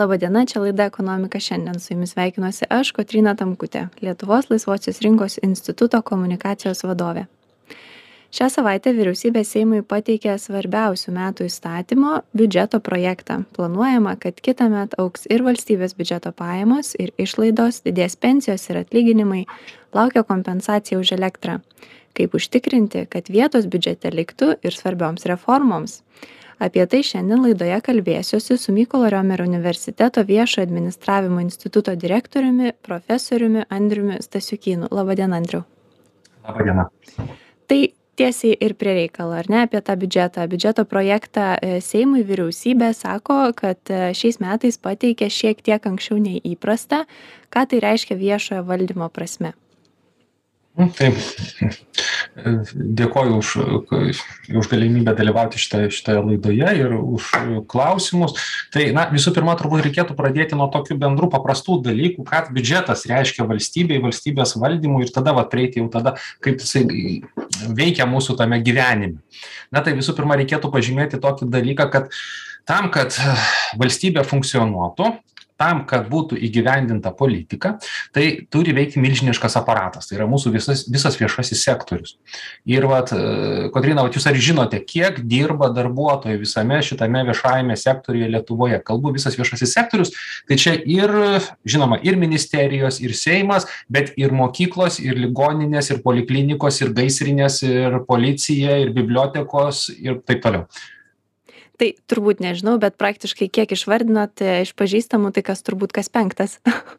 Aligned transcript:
Labadiena, 0.00 0.46
čia 0.46 0.62
laida 0.62 0.84
Ekonomika 0.84 1.40
šiandien. 1.40 1.80
Su 1.80 1.92
jumis 1.92 2.14
sveikinuosi 2.14 2.64
aš, 2.72 2.88
Kotrina 2.96 3.34
Tamkutė, 3.36 3.82
Lietuvos 4.00 4.46
laisvosios 4.48 5.02
rinkos 5.04 5.36
instituto 5.44 6.00
komunikacijos 6.02 6.80
vadovė. 6.88 7.26
Šią 8.32 8.48
savaitę 8.54 8.94
vyriausybė 8.96 9.42
Seimui 9.44 9.82
pateikė 9.84 10.38
svarbiausių 10.40 11.12
metų 11.18 11.50
įstatymo 11.50 12.14
biudžeto 12.32 12.80
projektą. 12.80 13.42
Planuojama, 13.52 14.16
kad 14.24 14.40
kitą 14.40 14.70
metą 14.72 15.04
auks 15.04 15.28
ir 15.28 15.44
valstybės 15.44 15.92
biudžeto 15.98 16.32
pajamos, 16.32 16.94
ir 16.96 17.12
išlaidos, 17.20 17.82
didės 17.84 18.16
pensijos 18.16 18.70
ir 18.70 18.80
atlyginimai, 18.80 19.44
laukia 19.92 20.24
kompensacija 20.24 20.96
už 21.02 21.12
elektrą. 21.18 21.60
Kaip 22.16 22.40
užtikrinti, 22.40 23.04
kad 23.12 23.28
vietos 23.28 23.68
biudžete 23.68 24.16
liktų 24.16 24.54
ir 24.64 24.80
svarbioms 24.80 25.28
reformoms 25.28 26.00
apie 26.60 26.86
tai 26.86 27.02
šiandien 27.06 27.42
laidoje 27.46 27.80
kalbėsiuosi 27.88 28.58
su 28.60 28.74
mykolo 28.76 29.10
riomerio 29.12 29.48
universiteto 29.48 30.24
viešojo 30.28 30.68
administravimo 30.68 31.40
instituto 31.40 31.96
direktoriumi 31.96 32.74
profesoriumi 32.86 33.66
andriumi 33.68 34.22
stasiukynu 34.22 34.90
laba 34.90 35.18
diena 35.18 35.40
andriau. 35.40 35.64
Laba 36.46 36.66
diena 36.66 36.90
tai 37.70 37.94
tiesiai 38.18 38.56
ir 38.60 38.74
prie 38.74 38.94
reikalo 38.96 39.36
ar 39.38 39.48
ne 39.52 39.62
apie 39.64 39.80
tą 39.86 39.94
biudžetą. 40.00 40.44
Biudžeto 40.50 40.84
projektą 40.90 41.54
e, 41.54 41.78
seimui 41.84 42.24
vyriausybė 42.26 42.90
sako 42.96 43.38
kad 43.56 43.92
e, 43.94 44.10
šiais 44.16 44.40
metais 44.42 44.80
pateikė 44.82 45.30
šiek 45.30 45.62
tiek 45.64 45.86
anksčiau 45.92 46.18
nei 46.20 46.42
įprasta. 46.52 47.04
Ką 47.54 47.64
tai 47.70 47.80
reiškia 47.86 48.18
viešojo 48.18 48.66
valdymo 48.66 49.08
prasme? 49.14 49.54
Taip, 50.98 51.16
dėkoju 52.36 53.38
už, 53.40 53.48
už 54.56 54.68
galimybę 54.70 55.14
dalyvauti 55.18 55.58
šitoje, 55.60 55.90
šitoje 55.94 56.22
laidoje 56.24 56.70
ir 56.78 56.94
už 56.94 57.30
klausimus. 57.70 58.36
Tai, 58.74 58.84
na, 58.96 59.06
visų 59.10 59.32
pirma, 59.36 59.56
turbūt 59.58 59.84
reikėtų 59.86 60.16
pradėti 60.18 60.58
nuo 60.58 60.68
tokių 60.72 60.98
bendrų 61.00 61.30
paprastų 61.32 61.80
dalykų, 61.88 62.24
ką 62.28 62.42
biudžetas 62.54 63.06
reiškia 63.10 63.46
valstybei, 63.50 64.00
valstybės 64.02 64.56
valdymui 64.60 65.04
ir 65.06 65.14
tada, 65.14 65.34
va, 65.36 65.46
prieiti 65.50 65.82
jau 65.82 65.88
tada, 65.92 66.16
kaip 66.44 66.62
jisai 66.62 66.84
veikia 67.66 68.06
mūsų 68.10 68.38
tame 68.40 68.60
gyvenime. 68.64 69.18
Na, 69.74 69.82
tai 69.82 69.96
visų 69.98 70.14
pirma, 70.18 70.38
reikėtų 70.40 70.70
pažymėti 70.72 71.20
tokį 71.22 71.50
dalyką, 71.50 71.90
kad 71.92 72.14
tam, 72.68 72.90
kad 72.94 73.16
valstybė 73.80 74.24
funkcionuotų, 74.28 75.12
tam 75.60 75.84
kad 75.88 76.08
būtų 76.10 76.38
įgyvendinta 76.48 77.12
politika 77.16 77.74
tai 78.16 78.46
turi 78.52 78.74
veikti 78.76 79.00
milžiniškas 79.02 79.58
aparatas. 79.60 80.08
Tai 80.08 80.18
yra 80.18 80.28
mūsų 80.30 80.54
visas 80.54 80.86
visas 80.90 81.18
viešasis 81.20 81.64
sektorius. 81.66 82.16
Ir 82.68 82.86
vat 82.90 83.12
kotryna 83.74 84.04
vat 84.06 84.16
jūs 84.16 84.28
ar 84.30 84.38
žinote 84.40 84.80
kiek 84.86 85.20
dirba 85.28 85.70
darbuotojų 85.76 86.40
visame 86.42 86.80
šitame 86.84 87.24
viešajame 87.28 87.76
sektoriuje 87.78 88.30
lietuvoje? 88.34 88.80
Kalbu 88.86 89.14
visas 89.16 89.36
viešasis 89.38 89.74
sektorius 89.76 90.14
tai 90.48 90.58
čia 90.60 90.76
ir 90.78 91.12
žinoma 91.68 92.00
ir 92.06 92.16
ministerijos 92.20 93.00
ir 93.04 93.14
seimas 93.16 93.68
bet 93.88 94.14
ir 94.20 94.32
mokyklos 94.36 95.00
ir 95.02 95.18
ligoninės 95.20 95.92
ir 95.92 96.00
poliklinikos 96.04 96.80
ir 96.80 96.94
gaisrinės 96.96 97.60
ir 97.66 98.00
policija 98.08 98.80
ir 98.84 98.94
bibliotekos 98.96 99.88
ir 99.98 100.22
taip 100.26 100.42
toliau 100.46 100.66
tai 101.80 101.90
turbūt 102.10 102.42
nežinau 102.44 102.76
bet 102.82 102.98
praktiškai 103.00 103.48
kiek 103.52 103.72
išvardinot 103.74 104.42
e, 104.44 104.60
iš 104.66 104.74
pažįstamų 104.78 105.32
tai 105.36 105.44
kas 105.46 105.64
turbūt 105.66 105.94
kas 105.96 106.12
penktas. 106.12 106.58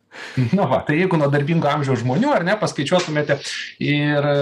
Nu 0.51 0.65
va 0.67 0.81
tai 0.83 0.97
jeigu 0.97 1.15
nuo 1.15 1.29
darbingo 1.31 1.69
amžiaus 1.71 2.01
žmonių 2.01 2.33
ar 2.35 2.43
ne 2.43 2.57
paskaičiuotumėte 2.59 3.37
ir 3.79 4.25
e, 4.27 4.33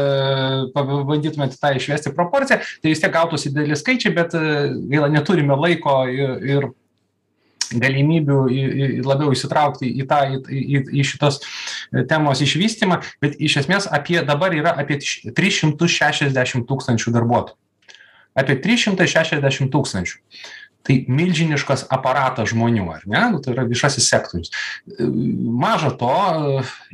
pabandytumėte 0.73 1.59
tą 1.61 1.75
išvesti 1.77 2.15
proporciją 2.17 2.57
tai 2.81 2.89
vis 2.89 3.03
tiek 3.03 3.13
gautųsi 3.13 3.51
dideli 3.53 3.77
skaičiai 3.77 4.15
bet 4.15 4.33
e, 4.33 4.41
gaila 4.89 5.11
neturime 5.13 5.59
laiko 5.59 6.01
ir 6.09 6.33
ir 6.55 6.69
galimybių 7.69 8.39
labiau 9.05 9.29
įsitraukti 9.35 9.91
į 10.01 10.07
tą, 10.09 10.23
į, 10.33 10.39
į, 10.57 10.79
į 10.89 11.03
šitos 11.05 11.37
temos 12.09 12.41
išvystymą, 12.41 12.97
bet 13.21 13.37
iš 13.37 13.59
esmės 13.61 13.85
apie 13.85 14.23
dabar 14.25 14.55
yra 14.57 14.73
apie 14.73 14.97
360 15.37 16.65
tūkstančių 16.65 17.13
darbuotojų 17.13 17.68
apie 18.39 18.57
trys 18.63 18.87
šimtai 18.87 19.07
šešiasdešim 19.11 19.69
tūkstančių. 19.73 20.17
Tai 20.87 20.95
milžiniškas 21.11 21.85
aparatas 21.91 22.53
žmonių 22.53 22.85
ar 22.93 23.05
ne? 23.09 23.21
Nu 23.33 23.41
tai 23.43 23.51
yra 23.53 23.65
viešasis 23.67 24.07
sektorius. 24.09 24.51
Maža 24.97 25.91
to 25.99 26.13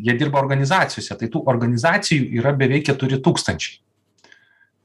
jie 0.01 0.15
dirba 0.17 0.41
organizacijose. 0.41 1.15
Tai 1.19 1.29
tų 1.31 1.43
organizacijų 1.51 2.25
yra 2.41 2.55
beveik 2.57 2.87
keturi 2.89 3.21
tūkstančiai. 3.23 3.77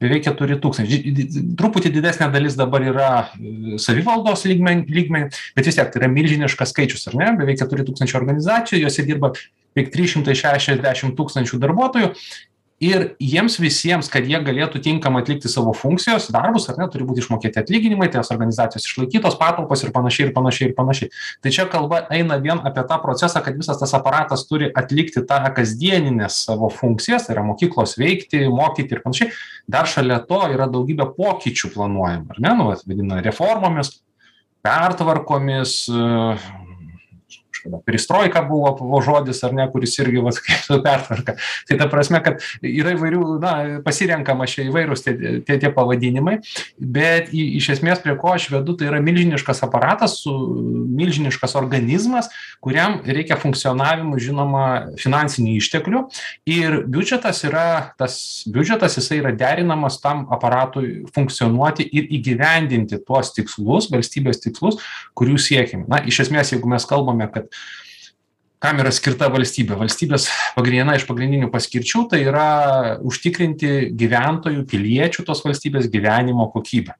Beveik 0.01 0.23
keturi 0.29 0.57
tūkstančiai. 0.61 1.25
Truputį 1.57 1.91
didesnė 1.97 2.29
dalis 2.33 2.55
dabar 2.57 2.85
yra 2.85 3.09
savivaldos 3.81 4.45
lygmen 4.49 4.85
lygmeny 4.89 5.33
bet 5.57 5.67
vis 5.67 5.77
tiek 5.77 5.91
tai 5.93 6.03
yra 6.03 6.09
milžiniškas 6.13 6.73
skaičius 6.73 7.09
ar 7.11 7.17
ne? 7.19 7.33
Beveik 7.41 7.59
keturi 7.61 7.85
tūkstančiai 7.89 8.21
organizacijų 8.21 8.85
jose 8.85 9.05
dirba 9.09 9.33
beveik 9.33 9.91
trys 9.93 10.15
šimtai 10.15 10.37
šešiasdešim 10.37 11.13
tūkstančių 11.17 11.61
darbuotojų 11.65 12.13
ir 12.81 13.03
jiems 13.21 13.59
visiems 13.61 14.09
kad 14.11 14.25
jie 14.25 14.39
galėtų 14.41 14.81
tinkamai 14.81 15.21
atlikti 15.21 15.49
savo 15.51 15.73
funkcijos 15.77 16.31
darbus 16.33 16.65
ar 16.71 16.79
ne 16.81 16.87
turi 16.91 17.05
būti 17.05 17.21
išmokėti 17.21 17.61
atlyginimai 17.61 18.09
tos 18.11 18.33
organizacijos 18.33 18.87
išlaikytos 18.89 19.37
patalpos 19.39 19.85
ir 19.85 19.93
panašiai 19.93 20.27
ir 20.27 20.33
panašiai 20.35 20.69
ir 20.69 20.75
panašiai. 20.77 21.11
Tai 21.45 21.53
čia 21.53 21.67
kalba 21.69 22.01
eina 22.13 22.39
vien 22.41 22.61
apie 22.65 22.83
tą 22.89 22.97
procesą 23.03 23.43
kad 23.45 23.57
visas 23.59 23.79
tas 23.79 23.93
aparatas 23.97 24.47
turi 24.49 24.71
atlikti 24.73 25.21
tą 25.29 25.39
kasdienines 25.55 26.41
savo 26.47 26.71
funkcijas 26.73 27.27
tai 27.27 27.37
yra 27.37 27.45
mokyklos 27.45 27.97
veikti 28.01 28.47
mokyti 28.49 28.97
ir 28.97 29.03
panašiai. 29.05 29.35
Dar 29.69 29.89
šalia 29.89 30.17
to 30.25 30.41
yra 30.49 30.65
daugybė 30.71 31.11
pokyčių 31.17 31.75
planuojama 31.75 32.33
ar 32.33 32.41
ne 32.41 32.55
nu 32.57 32.71
vat 32.71 32.81
vadina 32.89 33.21
reformomis 33.21 33.99
pertvarkomis 34.65 35.85
kažkada. 37.61 37.81
Perestroika 37.85 38.41
buvo 38.41 38.77
buvo 38.79 39.01
žodis 39.01 39.43
ar 39.43 39.53
ne 39.53 39.67
kuris 39.71 39.97
irgi 39.99 40.21
vat 40.21 40.35
kaip 40.35 40.63
su 40.65 40.81
pertvarka. 40.83 41.35
Tai 41.67 41.77
ta 41.77 41.87
prasme 41.89 42.21
kad 42.23 42.41
yra 42.61 42.95
įvairių 42.95 43.39
na 43.41 43.81
pasirenkama 43.85 44.47
čia 44.47 44.65
įvairūs 44.69 45.03
tie 45.03 45.41
tie 45.45 45.57
tie 45.59 45.71
pavadinimai 45.71 46.39
bet 46.77 47.31
į 47.33 47.57
iš 47.57 47.69
esmės 47.77 48.01
prie 48.01 48.15
ko 48.17 48.33
aš 48.35 48.49
vedu 48.51 48.75
tai 48.77 48.89
yra 48.89 49.01
milžiniškas 49.01 49.63
aparatas 49.63 50.19
su 50.23 50.33
milžiniškas 50.91 51.55
organizmas 51.55 52.29
kuriam 52.61 53.01
reikia 53.05 53.37
funkcionavimui 53.41 54.21
žinoma 54.21 54.65
finansinių 55.01 55.57
išteklių. 55.57 56.03
Ir 56.49 56.81
biudžetas 56.87 57.43
yra 57.47 57.93
tas 57.97 58.43
biudžetas 58.47 58.97
jisai 58.99 59.21
yra 59.21 59.33
derinamas 59.35 59.99
tam 60.01 60.25
aparatui 60.31 61.05
funkcionuoti 61.13 61.85
ir 61.91 62.09
įgyvendinti 62.17 63.01
tuos 63.05 63.33
tikslus 63.35 63.89
valstybės 63.91 64.41
tikslus 64.43 64.79
kurių 65.17 65.37
siekiame. 65.41 65.87
Na 65.91 66.01
iš 66.07 66.23
esmės 66.25 66.53
jeigu 66.53 66.69
mes 66.69 66.85
kalbame 66.87 67.27
kad 67.31 67.50
kam 68.61 68.81
yra 68.81 68.91
skirta 68.93 69.29
valstybė. 69.33 69.77
Valstybės 69.79 70.27
viena 70.61 70.95
iš 70.97 71.07
pagrindinių 71.09 71.49
paskirčių 71.53 72.05
tai 72.11 72.23
yra 72.27 72.49
užtikrinti 73.07 73.91
gyventojų 73.97 74.65
piliečių 74.69 75.25
tos 75.27 75.41
valstybės 75.45 75.89
gyvenimo 75.91 76.47
kokybę. 76.53 76.97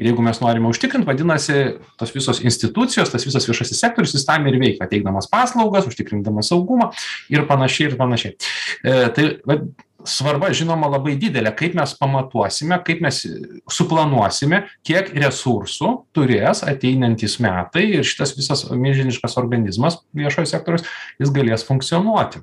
Ir 0.00 0.08
jeigu 0.08 0.24
mes 0.24 0.38
norime 0.40 0.70
užtikrint 0.70 1.04
vadinasi 1.04 1.76
tos 2.00 2.14
visos 2.14 2.40
institucijos 2.40 3.10
tas 3.12 3.26
visas 3.26 3.44
viešasis 3.44 3.82
sektorius 3.84 4.14
jis 4.16 4.24
tam 4.24 4.48
ir 4.48 4.56
veikia. 4.58 4.88
Teikdamas 4.88 5.28
paslaugas 5.30 5.86
užtikrindamas 5.90 6.48
saugumą 6.50 6.88
ir 7.28 7.44
panašiai 7.50 7.90
ir 7.90 7.98
panašiai. 8.00 8.34
E 8.80 8.96
tai 9.14 9.26
vat 9.44 9.68
svarba 10.08 10.50
žinoma 10.56 10.88
labai 10.90 11.16
didelė. 11.20 11.52
Kaip 11.56 11.74
mes 11.78 11.94
pamatuosime 11.98 12.78
kaip 12.86 13.02
mes 13.04 13.22
suplanuosime 13.70 14.64
kiek 14.86 15.12
resursų 15.16 15.92
turės 16.16 16.64
ateinantys 16.66 17.38
metai 17.42 17.86
ir 17.98 18.06
šitas 18.06 18.36
visas 18.38 18.66
milžiniškas 18.70 19.36
organizmas 19.40 20.00
viešojo 20.16 20.48
sektoriaus 20.50 20.88
jis 21.20 21.34
galės 21.34 21.66
funkcionuoti. 21.68 22.42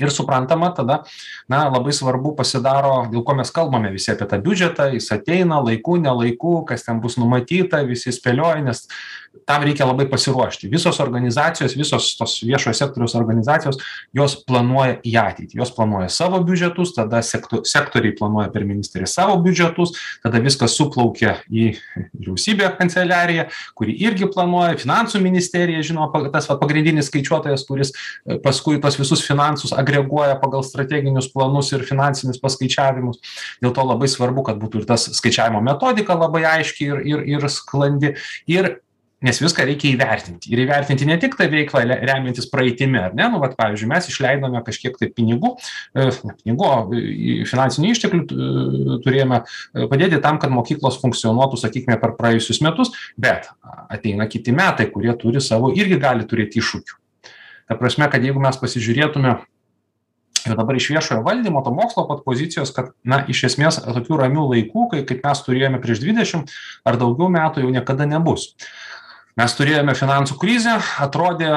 Ir 0.00 0.10
suprantama 0.10 0.72
tada 0.74 1.02
na 1.48 1.64
labai 1.68 1.92
svarbu 1.94 2.34
pasidaro 2.38 3.04
dėl 3.12 3.22
ko 3.26 3.36
mes 3.38 3.50
kalbame 3.54 3.92
visi 3.94 4.10
apie 4.10 4.26
tą 4.30 4.40
biudžetą 4.42 4.88
jis 4.96 5.10
ateina 5.14 5.60
laiku 5.62 5.98
ne 6.02 6.10
laiku 6.10 6.56
kas 6.66 6.86
ten 6.86 6.98
bus 7.04 7.18
numatyta 7.20 7.84
visi 7.86 8.10
spėlioja 8.14 8.64
nes 8.64 8.88
tam 9.46 9.64
reikia 9.66 9.86
labai 9.86 10.06
pasiruošti. 10.08 10.68
Visos 10.72 11.00
organizacijos 11.00 11.76
visos 11.76 12.14
tos 12.18 12.36
viešojo 12.46 12.74
sektoriaus 12.76 13.14
organizacijos 13.18 13.78
jos 14.16 14.36
planuoja 14.46 14.98
į 15.04 15.14
ateitį. 15.20 15.58
Jos 15.60 15.72
planuoja 15.76 16.08
savo 16.12 16.40
biudžetus 16.44 16.94
tada 16.96 17.20
sekto 17.22 17.62
sektoriai 17.68 18.14
planuoja 18.16 18.48
per 18.54 18.64
ministerijas 18.64 19.16
savo 19.18 19.36
biudžetus 19.44 19.94
tada 20.24 20.40
viskas 20.44 20.76
suplaukia 20.78 21.36
į 21.50 21.72
vyriausybę 22.14 22.70
kanceliariją 22.78 23.48
kuri 23.76 23.96
irgi 24.06 24.28
planuoja 24.32 24.78
finansų 24.80 25.20
ministerija 25.24 25.82
žinoma 25.84 26.24
tas 26.32 26.48
va 26.50 26.58
pagrindinis 26.60 27.10
skaičiuotojas 27.10 27.66
kuris 27.68 27.92
paskui 28.44 28.80
tuos 28.80 28.98
visus 29.00 29.24
finansus 29.26 29.74
agreguoja 29.76 30.38
pagal 30.40 30.64
strateginius 30.66 31.28
planus 31.32 31.72
ir 31.74 31.84
finansinius 31.86 32.40
paskaičiavimus. 32.42 33.20
Dėl 33.62 33.74
to 33.76 33.84
labai 33.84 34.08
svarbu 34.10 34.46
kad 34.48 34.62
būtų 34.62 34.82
ir 34.82 34.88
tas 34.88 35.08
skaičiavimo 35.18 35.60
metodika 35.64 36.16
labai 36.18 36.46
aiški 36.56 36.88
ir 36.88 37.04
ir 37.04 37.28
ir 37.34 37.48
sklandi. 37.52 38.14
Ir 38.50 38.76
nes 39.24 39.40
viską 39.40 39.64
reikia 39.66 39.90
įvertinti. 39.94 40.50
Ir 40.52 40.64
įvertinti 40.64 41.06
ne 41.08 41.16
tik 41.20 41.36
tą 41.38 41.46
veiklą 41.50 41.84
remiantis 41.90 42.48
praeitimi 42.52 43.00
ar 43.00 43.14
ne? 43.16 43.28
Nu 43.32 43.40
vat 43.42 43.56
pavyzdžiui 43.58 43.88
mes 43.90 44.08
išleidome 44.10 44.60
kažkiek 44.66 44.98
tai 45.00 45.08
pinigų 45.14 45.54
e, 45.56 46.10
ne 46.28 46.36
pinigų 46.42 46.66
o 46.68 46.74
finansinių 47.50 47.94
išteklių 47.94 49.00
turėjome 49.06 49.40
e, 49.40 49.88
padėti 49.90 50.20
tam 50.24 50.40
kad 50.42 50.52
mokyklos 50.54 51.00
funkcionuotų 51.02 51.62
sakykime 51.62 51.96
per 52.02 52.14
praėjusius 52.18 52.60
metus 52.64 52.92
bet 53.16 53.48
ateina 53.88 54.28
kiti 54.30 54.54
metai 54.54 54.90
kurie 54.92 55.14
turi 55.20 55.42
savo 55.44 55.72
irgi 55.74 56.00
gali 56.02 56.28
turėti 56.28 56.60
iššūkių. 56.62 57.00
Ta 57.70 57.80
prasme 57.80 58.10
kad 58.12 58.24
jeigu 58.24 58.42
mes 58.44 58.60
pasižiūrėtume 58.60 59.38
ir 60.44 60.56
dabar 60.58 60.76
iš 60.76 60.90
viešojo 60.92 61.22
valdymo 61.24 61.62
to 61.64 61.72
mokslo 61.72 62.04
pat 62.08 62.24
pozicijos 62.26 62.72
kad 62.76 62.92
na 63.04 63.22
iš 63.30 63.46
esmės 63.48 63.80
tokių 63.80 64.20
ramių 64.20 64.48
laikų 64.52 64.88
kai 64.92 65.04
kaip 65.08 65.24
mes 65.24 65.44
turėjome 65.46 65.80
prieš 65.80 66.02
dvidešim 66.04 66.44
ar 66.84 67.00
daugiau 67.00 67.30
metų 67.32 67.64
jau 67.64 67.72
niekada 67.72 68.08
nebus 68.10 68.50
mes 69.40 69.56
turėjome 69.58 69.96
finansų 69.98 70.38
krizę 70.40 70.78
atrodė 71.02 71.56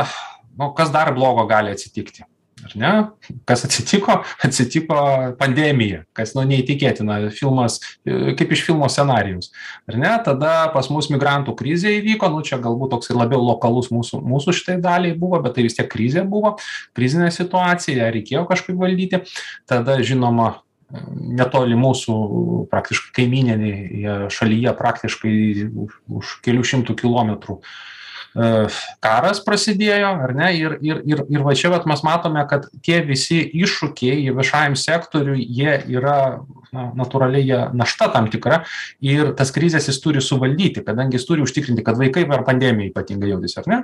nu 0.58 0.72
kas 0.78 0.94
dar 0.94 1.14
blogo 1.16 1.46
gali 1.50 1.74
atsitikti 1.76 2.26
ar 2.68 2.74
ne? 2.76 2.92
Kas 3.46 3.64
atsitiko? 3.68 4.22
Atsitiko 4.46 4.98
pandemija 5.40 6.04
kas 6.18 6.34
nu 6.36 6.44
neįtikėtina 6.48 7.20
filmas 7.36 7.80
kaip 8.04 8.54
iš 8.54 8.66
filmo 8.68 8.90
scenarijaus 8.92 9.52
ar 9.90 10.00
ne? 10.00 10.14
Tada 10.26 10.54
pas 10.74 10.90
mus 10.94 11.10
migrantų 11.14 11.56
krizė 11.60 11.94
įvyko 12.00 12.32
nu 12.34 12.44
čia 12.48 12.60
galbūt 12.64 12.96
toks 12.96 13.12
ir 13.12 13.20
labiau 13.20 13.44
lokalus 13.46 13.92
mūsų 13.94 14.22
mūsų 14.26 14.56
šitai 14.60 14.80
daliai 14.84 15.18
buvo 15.18 15.42
bet 15.44 15.58
tai 15.58 15.68
vis 15.68 15.78
tiek 15.78 15.90
krizė 15.92 16.26
buvo 16.28 16.56
krizinė 16.98 17.32
situacija 17.36 18.02
ją 18.02 18.14
reikėjo 18.18 18.48
kažkaip 18.50 18.80
valdyti. 18.80 19.24
Tada 19.70 20.00
žinoma 20.02 20.56
netoli 20.88 21.76
mūsų 21.80 22.16
praktiškai 22.72 23.14
kaimyninėje 23.20 24.18
šalyje 24.34 24.74
praktiškai 24.80 25.36
už 25.68 26.02
už 26.22 26.34
kelių 26.46 26.66
šimtų 26.72 26.96
kilometrų 27.04 27.62
E, 28.38 28.48
karas 29.02 29.40
prasidėjo, 29.46 30.10
ar 30.28 30.34
ne, 30.38 30.50
ir, 30.60 30.76
ir, 30.86 31.00
ir, 31.10 31.24
ir 31.34 31.46
va 31.46 31.56
čia 31.58 31.72
vat, 31.74 31.88
mes 31.90 32.04
matome, 32.06 32.44
kad 32.50 32.68
tie 32.86 33.00
visi 33.06 33.40
iššūkiai 33.64 34.28
viešajam 34.36 34.76
sektoriui, 34.78 35.42
jie 35.42 35.78
yra 35.96 36.18
na, 36.76 36.90
natūraliai 37.00 37.48
jie 37.48 37.62
našta 37.78 38.12
tam 38.14 38.30
tikra 38.34 38.62
ir 39.02 39.34
tas 39.40 39.54
krizės 39.56 39.90
jis 39.90 39.98
turi 40.04 40.22
suvaldyti, 40.22 40.86
kadangi 40.86 41.18
jis 41.18 41.26
turi 41.30 41.46
užtikrinti, 41.46 41.86
kad 41.88 41.98
vaikai 41.98 42.28
per 42.30 42.46
pandemiją 42.46 42.92
ypatingai 42.92 43.34
jaudys, 43.34 43.58
ar 43.62 43.72
ne? 43.72 43.82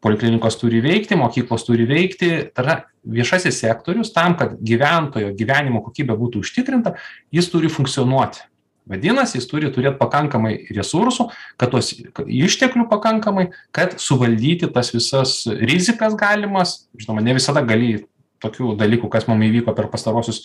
Poliklinikos 0.00 0.56
turi 0.56 0.80
veikti, 0.80 1.16
mokyklos 1.20 1.66
turi 1.66 1.84
veikti, 1.88 2.30
tada 2.56 2.78
viešasis 3.04 3.58
sektorius 3.60 4.14
tam, 4.14 4.36
kad 4.38 4.54
gyventojo 4.56 5.34
gyvenimo 5.36 5.82
kokybė 5.84 6.16
būtų 6.16 6.40
užtikrinta, 6.44 6.94
jis 7.34 7.50
turi 7.52 7.68
funkcionuoti. 7.72 8.46
Vadinasi 8.90 9.38
jis 9.38 9.46
turi 9.46 9.68
turėt 9.70 10.00
pakankamai 10.00 10.54
resursų 10.74 11.28
kad 11.60 11.70
tuos 11.70 11.92
išteklių 12.24 12.88
pakankamai 12.90 13.50
kad 13.76 13.98
suvaldyti 14.02 14.70
tas 14.74 14.90
visas 14.94 15.44
rizikas 15.46 16.16
galimas. 16.18 16.88
Žinoma 16.98 17.22
ne 17.22 17.36
visada 17.36 17.62
gali 17.66 18.06
tokių 18.42 18.74
dalykų 18.80 19.10
kas 19.12 19.28
mum 19.28 19.42
įvyko 19.46 19.76
per 19.76 19.90
pastaruosius 19.92 20.42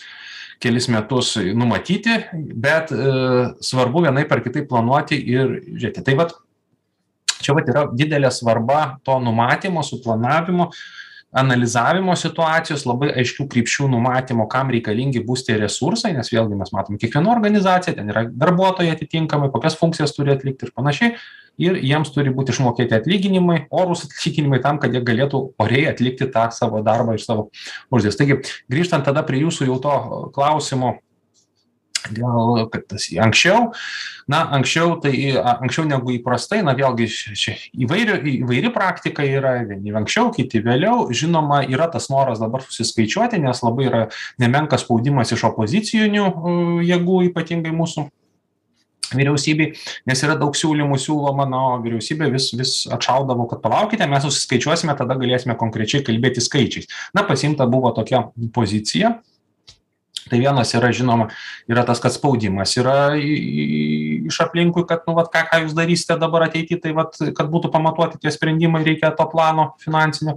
kelis 0.62 0.86
metus 0.92 1.34
numatyti 1.36 2.20
bet 2.32 2.92
e, 2.94 3.08
svarbu 3.64 4.04
vienaip 4.06 4.30
ar 4.32 4.44
kitaip 4.44 4.68
planuoti 4.70 5.18
ir 5.18 5.58
žiūrėti. 5.66 6.04
Tai 6.06 6.16
vat 6.20 6.36
čia 7.42 7.56
vat 7.56 7.68
yra 7.72 7.86
didelė 7.92 8.30
svarba 8.34 8.98
to 9.06 9.18
numatymo 9.22 9.84
suplanavimo 9.86 10.70
analizavimo 11.36 12.14
situacijos 12.16 12.86
labai 12.88 13.10
aiškių 13.20 13.48
krypčių 13.52 13.88
numatymo 13.92 14.46
kam 14.52 14.70
reikalingi 14.72 15.24
bus 15.26 15.44
tie 15.46 15.58
resursai 15.60 16.14
nes 16.16 16.30
vėlgi 16.32 16.58
mes 16.58 16.72
matom 16.72 17.00
kiekviena 17.00 17.32
organizacija 17.34 17.96
ten 17.96 18.12
yra 18.12 18.24
darbuotojai 18.30 18.94
atitinkamai 18.94 19.50
kokias 19.54 19.76
funkcijas 19.80 20.14
turi 20.16 20.32
atlikti 20.36 20.68
ir 20.68 20.76
panašiai 20.76 21.16
ir 21.60 21.78
jiems 21.80 22.12
turi 22.14 22.32
būt 22.36 22.52
išmokėti 22.52 22.96
atlyginimai 22.98 23.64
orūs 23.72 24.04
atlyginimai 24.06 24.60
tam 24.64 24.80
kad 24.82 24.94
jie 24.94 25.02
galėtų 25.04 25.42
oriai 25.62 25.90
atlikti 25.92 26.28
tą 26.32 26.46
savo 26.54 26.82
darbą 26.84 27.16
ir 27.16 27.24
savo 27.24 27.48
užduotis. 27.90 28.18
Taigi 28.20 28.38
grįžtant 28.72 29.06
tada 29.08 29.24
prie 29.26 29.40
jūsų 29.44 29.70
jau 29.70 29.78
to 29.82 29.96
klausimo 30.36 30.96
dėl 32.14 32.66
kad 32.72 32.86
tas 32.90 33.08
anksčiau. 33.10 33.72
Na 34.30 34.42
anksčiau 34.56 34.96
tai 35.02 35.12
anksčiau 35.36 35.86
negu 35.86 36.16
įprastai 36.16 36.62
na 36.66 36.74
vėlgi 36.78 37.06
čia 37.38 37.54
įvairi 37.78 38.18
įvairi 38.42 38.72
praktika 38.74 39.26
yra 39.26 39.60
vieni 39.68 39.94
anksčiau 39.94 40.32
kiti 40.34 40.62
vėliau. 40.64 41.06
Žinoma 41.14 41.62
yra 41.70 41.86
tas 41.92 42.10
noras 42.12 42.42
dabar 42.42 42.64
susiskaičiuoti 42.66 43.40
nes 43.42 43.62
labai 43.62 43.88
yra 43.90 44.02
nemenkas 44.42 44.86
spaudimas 44.86 45.32
iš 45.34 45.46
opozicinių 45.50 46.28
jėgų 46.86 47.22
ypatingai 47.30 47.74
mūsų 47.76 48.08
vyriausybei 49.14 49.74
nes 50.08 50.22
yra 50.26 50.34
daug 50.38 50.56
siūlymų 50.58 50.98
siūloma 50.98 51.46
na 51.50 51.60
o 51.68 51.78
vyriausybė 51.84 52.30
vis 52.32 52.50
vis 52.58 52.74
atšaudavo 52.92 53.46
kad 53.50 53.62
palaukite 53.62 54.08
mes 54.10 54.26
susiskaičiuosime 54.26 54.96
tada 54.98 55.18
galėsime 55.18 55.56
konkrečiai 55.58 56.04
kalbėti 56.06 56.42
skaičiais. 56.42 56.90
Na 57.14 57.22
pasiimta 57.28 57.68
buvo 57.70 57.92
tokia 57.96 58.26
pozicija 58.56 59.16
tai 60.30 60.40
vienas 60.42 60.72
yra 60.76 60.90
žinoma 60.94 61.28
yra 61.70 61.84
tas 61.86 62.00
kad 62.02 62.14
spaudimas 62.14 62.74
yra 62.78 63.14
iš 63.18 64.40
aplinkui 64.44 64.86
kad 64.88 65.04
nu 65.08 65.16
vat 65.18 65.30
ką 65.32 65.44
ką 65.50 65.60
jūs 65.64 65.76
darysite 65.76 66.18
dabar 66.20 66.46
ateity 66.48 66.78
tai 66.82 66.94
vat 66.96 67.18
kad 67.18 67.50
būtų 67.52 67.70
pamatuoti 67.74 68.20
tie 68.22 68.32
sprendimai 68.34 68.82
reikia 68.86 69.12
to 69.16 69.26
plano 69.30 69.68
finansinio. 69.82 70.36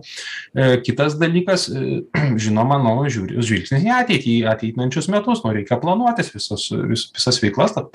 E, 0.54 0.78
kitas 0.86 1.18
dalykas 1.22 1.68
e, 1.70 2.02
žinoma 2.46 2.80
nu 2.84 2.96
žiūri 3.10 3.42
žvilgsnis 3.46 3.86
į 3.86 3.94
ateitį 4.02 4.36
į 4.40 4.46
ateinančius 4.54 5.10
metus 5.14 5.44
nu 5.46 5.56
reikia 5.56 5.80
planuotis 5.82 6.34
visus 6.36 6.70
vis 6.92 7.10
visas 7.16 7.42
veiklas 7.44 7.76
ta 7.78 7.88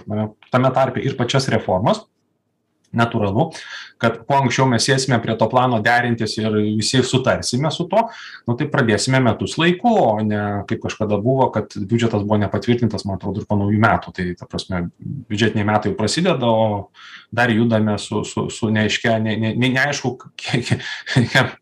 tame 0.51 0.75
tarpe 0.75 1.03
ir 1.05 1.19
pačias 1.19 1.49
reformas 1.53 2.05
natūralu 2.97 3.51
kad 4.05 4.19
kuo 4.27 4.39
anksčiau 4.43 4.67
mes 4.69 4.85
sėsime 4.85 5.19
prie 5.23 5.37
to 5.39 5.49
plano 5.51 5.79
derintis 5.85 6.37
ir 6.41 6.55
visi 6.77 7.03
sutarsime 7.07 7.71
su 7.73 7.87
tuo 7.91 8.09
nu 8.49 8.57
tai 8.59 8.69
pradėsime 8.71 9.21
metus 9.25 9.57
laiku 9.61 9.93
o 10.01 10.09
ne 10.25 10.43
kaip 10.69 10.83
kažkada 10.85 11.19
buvo 11.23 11.49
kad 11.55 11.75
biudžetas 11.77 12.25
buvo 12.27 12.41
nepatvirtintas 12.43 13.07
man 13.09 13.19
atrodo 13.19 13.43
ir 13.43 13.49
po 13.49 13.59
naujų 13.61 13.81
metų. 13.81 14.15
Tai 14.15 14.27
ta 14.41 14.49
prasme 14.51 14.83
biudžetiniai 15.31 15.69
metai 15.69 15.93
jau 15.93 15.99
prasideda 15.99 16.51
o 16.51 16.67
dar 17.35 17.51
judame 17.51 17.97
su 17.99 18.25
su 18.25 18.49
su 18.51 18.71
neaiškia 18.75 19.19
ne 19.23 19.37
ne 19.41 19.55
neaišku 19.55 20.15
kiek 20.41 20.75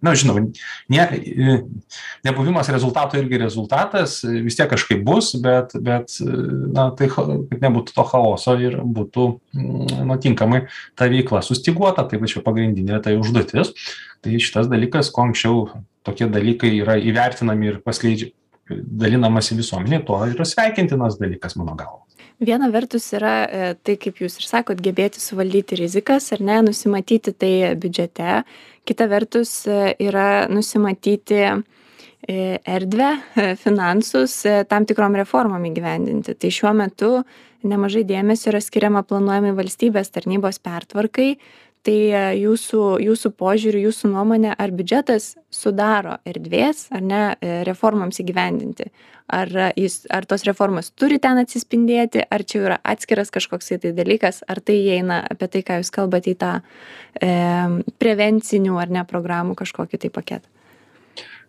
na 0.02 0.14
žinau 0.19 0.40
ne 0.88 1.06
nebuvimas 2.25 2.69
rezultato 2.69 3.19
irgi 3.20 3.40
rezultatas 3.40 4.20
vis 4.25 4.58
tiek 4.58 4.70
kažkaip 4.73 5.05
bus 5.05 5.34
bet 5.43 5.76
bet 5.81 6.19
na 6.73 6.90
tai 6.96 7.08
kad 7.12 7.32
nebūtų 7.62 7.96
to 7.96 8.06
chaoso 8.11 8.56
ir 8.61 8.79
būtų 8.82 9.29
nu 10.08 10.19
tinkamai 10.23 10.67
ta 10.99 11.08
veikla 11.12 11.22
sustyguota 11.27 12.05
tai 12.09 12.19
va 12.19 12.31
čia 12.31 12.43
pagrindinė 12.45 13.01
tai 13.05 13.17
užduotis. 13.21 13.73
Tai 14.23 14.39
šitas 14.39 14.71
dalykas 14.71 15.11
kuo 15.15 15.29
anksčiau 15.29 15.67
tokie 16.07 16.27
dalykai 16.31 16.75
yra 16.81 16.99
įvertinami 16.99 17.71
ir 17.71 17.83
paskleidžia 17.85 18.33
dalinamasi 18.71 19.57
visuomenei 19.59 20.03
tuo 20.07 20.21
yra 20.27 20.47
sveikintinas 20.47 21.19
dalykas 21.21 21.57
mano 21.59 21.75
galva. 21.79 22.03
Viena 22.43 22.69
vertus 22.73 23.07
yra 23.15 23.35
e, 23.47 23.67
tai 23.87 23.95
kaip 24.03 24.19
jūs 24.23 24.41
ir 24.41 24.47
sakot 24.49 24.81
gebėti 24.83 25.21
suvaldyti 25.23 25.79
rizikas 25.79 26.33
ar 26.35 26.43
ne 26.43 26.59
nusimatyti 26.67 27.35
tai 27.39 27.53
biudžete. 27.79 28.41
Kita 28.89 29.07
vertus 29.11 29.61
e, 29.71 29.93
yra 30.03 30.49
nusimatyti 30.51 31.39
e, 31.43 31.55
erdvę 32.67 33.13
finansus 33.63 34.41
tam 34.70 34.89
tikrom 34.91 35.19
reformom 35.23 35.70
įgyvendinti. 35.70 36.35
Tai 36.35 36.51
šiuo 36.58 36.75
metu 36.79 37.13
nemažai 37.67 38.05
dėmesio 38.09 38.53
yra 38.53 38.61
skiriama 38.63 39.05
planuojamai 39.07 39.55
valstybės 39.57 40.13
tarnybos 40.15 40.61
pertvarkai. 40.63 41.37
Tai 41.83 41.95
jūsų 42.39 42.83
jūsų 43.03 43.31
požiūriu 43.35 43.81
jūsų 43.89 44.13
nuomone 44.13 44.53
ar 44.55 44.71
biudžetas 44.71 45.33
sudaro 45.51 46.21
erdvės 46.23 46.85
ar 46.95 47.03
ne 47.03 47.23
reformoms 47.67 48.23
įgyvendinti? 48.23 48.87
Ar 49.33 49.51
jis 49.75 50.05
ar 50.13 50.29
tos 50.31 50.47
reformos 50.47 50.93
turi 50.95 51.19
ten 51.23 51.43
atsispindėti? 51.43 52.23
Ar 52.23 52.47
čia 52.47 52.63
yra 52.69 52.79
atskiras 52.87 53.35
kažkoksai 53.35 53.81
tai 53.83 53.95
dalykas? 53.99 54.45
Ar 54.47 54.63
tai 54.63 54.79
įeina 54.79 55.25
apie 55.35 55.51
tai 55.51 55.67
ką 55.67 55.83
jūs 55.83 55.91
kalbat 55.95 56.31
į 56.31 56.37
tą 56.39 56.55
e, 57.19 57.33
prevencinių 57.99 58.79
ar 58.79 58.95
ne 58.95 59.07
programų 59.09 59.59
kažkokį 59.59 60.05
tai 60.05 60.15
paketą 60.15 60.62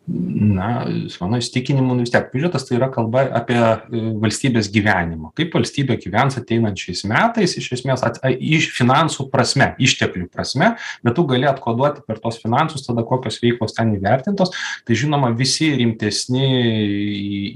na 0.07 0.85
mano 1.21 1.37
įsitikinimu 1.39 1.95
nu 1.95 2.03
vis 2.03 2.11
tiek 2.11 2.25
biudžetas 2.33 2.65
tai 2.67 2.75
yra 2.75 2.89
kalba 2.91 3.21
apie 3.39 3.55
e, 3.55 4.01
valstybės 4.19 4.67
gyvenimą. 4.73 5.31
Kaip 5.37 5.53
valstybė 5.55 5.95
gyvens 6.01 6.35
ateinančiais 6.41 7.05
metais 7.07 7.55
iš 7.59 7.69
esmės 7.77 8.03
at 8.03 8.19
iš 8.33 8.67
finansų 8.75 9.29
prasme 9.31 9.69
išteklių 9.79 10.27
prasme 10.33 10.73
bet 11.05 11.15
tu 11.15 11.23
gali 11.29 11.47
atkoduoti 11.47 12.03
per 12.07 12.19
tuos 12.19 12.41
finansus 12.43 12.83
tada 12.83 13.05
kokios 13.07 13.39
veiklos 13.43 13.77
ten 13.77 13.93
įvertintos. 13.95 14.51
Tai 14.83 14.97
žinoma 14.99 15.31
visi 15.39 15.71
rimtesni 15.79 16.49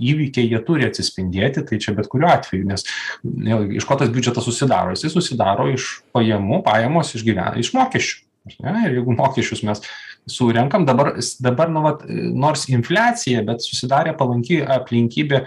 įvykiai 0.08 0.48
jie 0.48 0.62
turi 0.64 0.88
atsispindėti 0.88 1.66
tai 1.68 1.82
čia 1.84 1.98
bet 2.00 2.08
kuriuo 2.12 2.32
atveju 2.32 2.70
nes 2.72 2.88
vėlgi 3.28 3.82
iš 3.82 3.90
ko 3.90 4.00
tas 4.00 4.14
biudžetas 4.14 4.48
susidaro? 4.48 4.96
Jisai 4.96 5.12
susidaro 5.12 5.68
iš 5.74 5.98
pajamų 6.16 6.64
pajamos 6.64 7.12
iš 7.12 7.28
gyven 7.28 7.60
iš 7.60 7.76
mokesčių 7.76 8.24
ar 8.48 8.72
ne? 8.72 8.88
Ir 8.88 9.02
jeigu 9.02 9.16
mokesčius 9.18 9.64
mes 9.68 9.84
surenkam. 10.28 10.86
Dabar 10.86 11.14
dabar 11.40 11.70
nu 11.72 11.82
vat 11.86 12.04
nors 12.08 12.68
infliacija 12.70 13.44
bet 13.48 13.64
susidarė 13.66 14.14
palanki 14.20 14.60
aplinkybė 14.62 15.44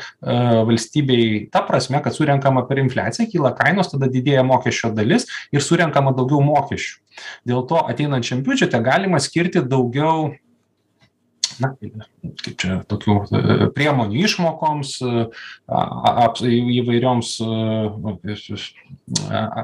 valstybei 0.68 1.46
ta 1.52 1.62
prasme 1.68 2.02
kad 2.04 2.16
surenkama 2.16 2.66
per 2.68 2.82
infliaciją 2.82 3.28
kyla 3.32 3.54
kainos 3.58 3.92
tada 3.92 4.10
didėja 4.10 4.44
mokesčio 4.46 4.92
dalis 4.96 5.28
ir 5.52 5.64
surenkama 5.64 6.14
daugiau 6.16 6.42
mokesčių. 6.44 7.00
Dėl 7.48 7.66
to 7.68 7.82
ateinančiam 7.92 8.44
biudžete 8.46 8.80
galima 8.84 9.20
skirti 9.20 9.62
daugiau 9.62 10.30
na 11.60 11.72
kaip 12.40 12.56
čia 12.60 12.78
tokių 12.90 13.16
e, 13.24 13.68
priemonių 13.76 14.18
išmokoms 14.24 14.94
e, 15.04 15.24
įvairioms 16.80 17.32
e, 17.44 17.48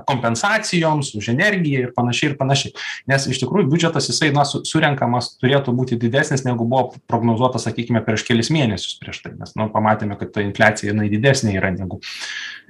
kompensacijoms 0.09 1.13
už 1.19 1.31
energiją 1.35 1.87
ir 1.87 1.95
panašiai 1.97 2.33
ir 2.33 2.37
panašiai. 2.41 2.75
Nes 3.11 3.27
iš 3.31 3.41
tikrųjų 3.43 3.71
biudžetas 3.73 4.11
jisai 4.11 4.33
na 4.37 4.45
su 4.49 4.63
surenkamas 4.69 5.35
turėtų 5.41 5.75
būti 5.77 5.99
didesnis 6.01 6.45
negu 6.47 6.67
buvo 6.69 6.95
prognozuota 7.11 7.61
sakykime 7.63 8.05
prieš 8.07 8.27
kelis 8.29 8.53
mėnesius 8.55 8.99
prieš 9.01 9.23
tai. 9.25 9.35
Nes 9.41 9.57
nu 9.59 9.69
pamatėme 9.73 10.19
kad 10.21 10.35
ta 10.35 10.45
infliacija 10.45 10.93
jinai 10.93 11.11
didesnė 11.13 11.57
yra 11.59 11.73
negu 11.75 12.01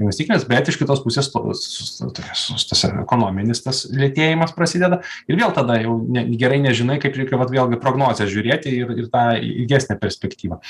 mes 0.03 0.19
tikimės 0.19 0.45
bet 0.49 0.69
iš 0.69 0.79
kitos 0.81 1.01
pusės 1.05 1.31
tokios 1.33 2.67
tas 2.71 2.85
ekonominis 2.89 3.63
tas 3.65 3.85
lėtėjimas 3.93 4.55
prasideda. 4.57 5.01
Ir 5.31 5.41
vėl 5.41 5.55
tada 5.57 5.79
jau 5.81 5.99
ne 6.13 6.27
gerai 6.37 6.61
nežinai 6.65 6.99
kaip 7.03 7.17
reikia 7.17 7.41
vat 7.41 7.53
vėlgi 7.53 7.81
prognozes 7.83 8.33
žiūrėti 8.33 8.75
ir 8.83 8.93
ir 8.97 9.09
tą 9.17 9.25
ilgesnę 9.41 9.97
perspektyvą. 10.01 10.61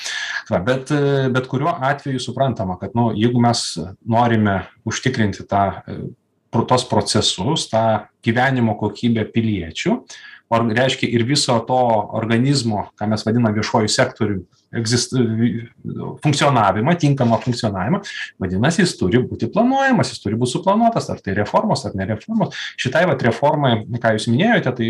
Va 0.49 0.61
bet 0.63 0.93
bet 1.35 1.49
kuriuo 1.51 1.75
atveju 1.91 2.23
suprantama 2.23 2.79
kad 2.81 2.95
nu 2.95 3.11
jeigu 3.15 3.43
mes 3.43 3.67
norime 4.07 4.61
užtikrinti 4.87 5.45
tą 5.47 5.67
pro 6.51 6.63
tuos 6.65 6.85
procesus 6.89 7.67
tą 7.71 7.83
gyvenimo 8.23 8.75
kokybę 8.79 9.27
piliečių 9.33 9.97
o 10.49 10.59
reiškia 10.63 11.09
ir 11.09 11.25
viso 11.27 11.57
to 11.67 11.79
organizmo 12.19 12.87
ką 12.99 13.09
mes 13.11 13.25
vadinam 13.27 13.55
viešuoju 13.55 13.91
sektoriu 13.91 14.43
egzist 14.75 15.13
funkcionavimą 16.23 16.95
tinkamą 16.99 17.39
funkcionavimą 17.43 18.01
vadinasi 18.39 18.83
jis 18.83 18.95
turi 18.99 19.21
būti 19.23 19.49
planuojamas 19.51 20.11
jis 20.11 20.23
turi 20.23 20.39
būt 20.39 20.51
suplanuotas 20.51 21.09
ar 21.13 21.21
tai 21.23 21.37
reformos 21.37 21.85
ar 21.87 21.95
ne 21.95 22.07
reformos. 22.09 22.55
Šitai 22.79 23.05
vat 23.07 23.23
reformai 23.23 23.73
ką 23.87 24.13
jūs 24.17 24.27
minėjote 24.31 24.75
tai 24.79 24.89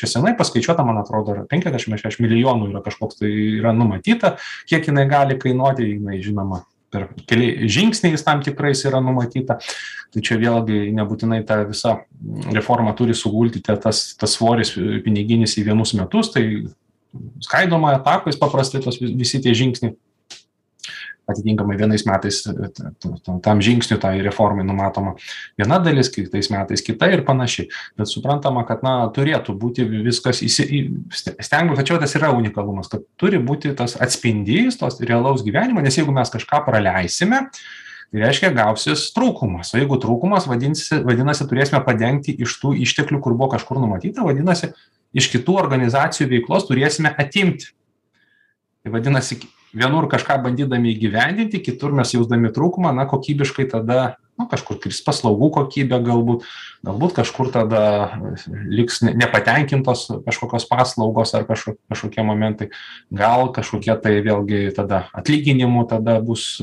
čia 0.00 0.08
senai 0.08 0.34
paskaičiuota 0.38 0.84
man 0.86 1.02
atrodo 1.02 1.36
yra 1.36 1.46
penkiasdešim 1.50 1.92
ar 1.92 2.02
šešdešim 2.02 2.26
milijonų 2.26 2.72
yra 2.72 2.84
kažkoks 2.84 3.20
tai 3.20 3.32
yra 3.60 3.76
numatyta 3.76 4.36
kiek 4.70 4.88
jinai 4.88 5.08
gali 5.10 5.38
kainuoti 5.40 5.92
jinai 5.94 6.22
žinoma 6.24 6.64
per 6.92 7.08
keli 7.28 7.68
žingsniais 7.72 8.24
tam 8.26 8.42
tikrais 8.44 8.84
yra 8.88 9.00
numatyta. 9.04 9.58
Tai 10.12 10.22
čia 10.24 10.36
vėlgi 10.40 10.92
nebūtinai 10.92 11.40
ta 11.48 11.62
visa 11.64 11.96
reforma 12.52 12.92
turi 12.98 13.16
sugulti 13.16 13.62
te 13.64 13.76
tas 13.80 14.04
tas 14.20 14.36
svoris 14.36 14.74
piniginis 14.76 15.56
į 15.56 15.66
vienus 15.70 15.94
metus 15.96 16.32
tai 16.34 16.44
skaidoma 17.44 17.96
etapais 17.98 18.38
paprastai 18.40 18.82
tos 18.84 19.00
visi 19.00 19.40
tie 19.42 19.54
žingsniai 19.56 19.96
atitinkamai 21.30 21.76
vienais 21.78 22.04
metais 22.06 22.42
tam 23.42 23.60
žingsniui 23.62 24.00
tai 24.02 24.16
reformai 24.24 24.64
numatoma 24.66 25.14
viena 25.58 25.78
dalis 25.82 26.10
kitais 26.12 26.50
metais 26.50 26.82
kita 26.82 27.10
ir 27.12 27.24
panašiai. 27.26 27.68
Bet 27.98 28.10
suprantama 28.10 28.64
kad 28.68 28.82
na 28.86 28.96
turėtų 29.14 29.54
būti 29.58 29.86
viskas 29.92 30.42
įsi 30.42 30.66
į 30.66 30.82
stengiamės 31.12 31.82
tačiau 31.82 32.00
tas 32.02 32.16
yra 32.18 32.32
unikalumas 32.34 32.90
kad 32.92 33.06
turi 33.20 33.40
būti 33.42 33.74
tas 33.78 33.94
atspindys 34.00 34.80
tos 34.80 35.00
realaus 35.00 35.44
gyvenimo 35.46 35.84
nes 35.84 35.98
jeigu 35.98 36.14
mes 36.14 36.32
kažką 36.32 36.64
praleisime 36.66 37.46
tai 38.12 38.20
reiškia 38.20 38.50
gausis 38.52 39.06
trūkumas. 39.16 39.72
O 39.72 39.80
jeigu 39.80 39.96
trūkumas 40.00 40.48
vadinsi 40.50 41.00
vadinasi 41.06 41.46
turėsime 41.48 41.80
padengti 41.86 42.34
iš 42.44 42.58
tų 42.60 42.74
išteklių 42.84 43.22
kur 43.24 43.38
buvo 43.38 43.54
kažkur 43.54 43.80
numatyta 43.80 44.26
vadinasi 44.26 44.74
iš 45.16 45.30
kitų 45.32 45.56
organizacijų 45.60 46.28
veiklos 46.34 46.68
turėsime 46.68 47.14
atimti. 47.20 47.70
Tai 48.82 48.92
vadinasi 48.96 49.38
vienur 49.74 50.08
kažką 50.12 50.38
bandydami 50.44 50.92
įgyvendinti 50.94 51.62
kitur 51.64 51.94
mes 51.96 52.12
jausdami 52.14 52.52
trūkumą 52.52 52.92
na 52.96 53.06
kokybiškai 53.08 53.68
tada 53.72 54.16
nu 54.42 54.50
kažkur 54.50 54.80
kris 54.82 55.00
paslaugų 55.06 55.50
kokybė 55.56 56.02
galbūt 56.02 56.46
galbūt 56.82 57.14
kažkur 57.14 57.50
tada 57.54 57.82
liks 58.66 59.00
ne 59.06 59.14
nepatenkintos 59.22 60.08
kažkokios 60.26 60.66
paslaugos 60.70 61.34
ar 61.38 61.46
kažko 61.46 61.76
kažkokie 61.92 62.24
momentai. 62.26 62.70
Gal 63.14 63.52
kažkokie 63.54 63.94
tai 64.02 64.16
vėlgi 64.24 64.74
tada 64.76 65.04
atlyginimų 65.14 65.86
tada 65.92 66.18
bus 66.24 66.56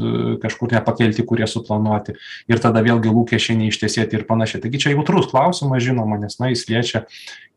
kažkur 0.44 0.76
nepakelti 0.76 1.26
kurie 1.28 1.48
suplanuoti 1.48 2.18
ir 2.52 2.62
tada 2.64 2.84
vėlgi 2.86 3.14
lūkesčiai 3.16 3.58
neištesėti 3.64 4.20
ir 4.20 4.28
panašiai. 4.30 4.64
Taigi 4.66 4.84
čia 4.84 4.94
jautrus 4.96 5.32
klausimas 5.32 5.84
žinoma 5.86 6.20
nes 6.20 6.40
na 6.42 6.52
jis 6.52 6.68
liečia 6.70 7.06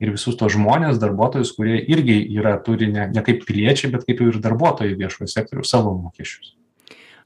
ir 0.03 0.15
visus 0.15 0.39
tuos 0.39 0.55
žmones 0.55 1.03
darbuotojus 1.03 1.55
kurie 1.59 1.83
irgi 1.83 2.21
yra 2.39 2.59
turi 2.63 2.93
ne 2.95 3.11
ne 3.11 3.27
kaip 3.27 3.47
piliečiai 3.49 3.93
bet 3.95 4.07
kaip 4.07 4.23
ir 4.23 4.43
darbuotojai 4.43 4.99
viešojo 4.99 5.31
sektoriaus 5.31 5.75
savo 5.75 5.97
mokesčius 5.99 6.55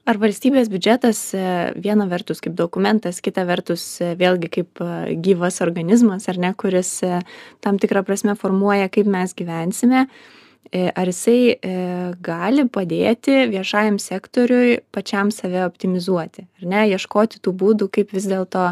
ar 0.07 0.17
valstybės 0.21 0.69
biudžetas 0.71 1.19
viena 1.83 2.07
vertus 2.09 2.39
kaip 2.43 2.55
dokumentas 2.57 3.19
kita 3.23 3.43
vertus 3.47 3.83
vėlgi 4.19 4.49
kaip 4.53 4.81
gyvas 5.25 5.59
organizmas 5.65 6.29
ar 6.31 6.39
ne 6.39 6.53
kuris 6.55 6.93
tam 7.63 7.79
tikra 7.81 8.05
prasme 8.07 8.37
formuoja 8.39 8.87
kaip 8.93 9.09
mes 9.11 9.35
gyvensime 9.37 10.05
ar 10.71 11.11
jisai 11.11 11.59
gali 12.23 12.67
padėti 12.71 13.43
viešajam 13.51 13.99
sektoriui 14.03 14.79
pačiam 14.95 15.31
save 15.35 15.65
optimizuoti 15.67 16.47
ar 16.61 16.71
ne 16.73 16.87
ieškoti 16.93 17.43
tų 17.43 17.55
būdų 17.63 17.91
kaip 17.99 18.15
vis 18.15 18.29
dėlto 18.31 18.71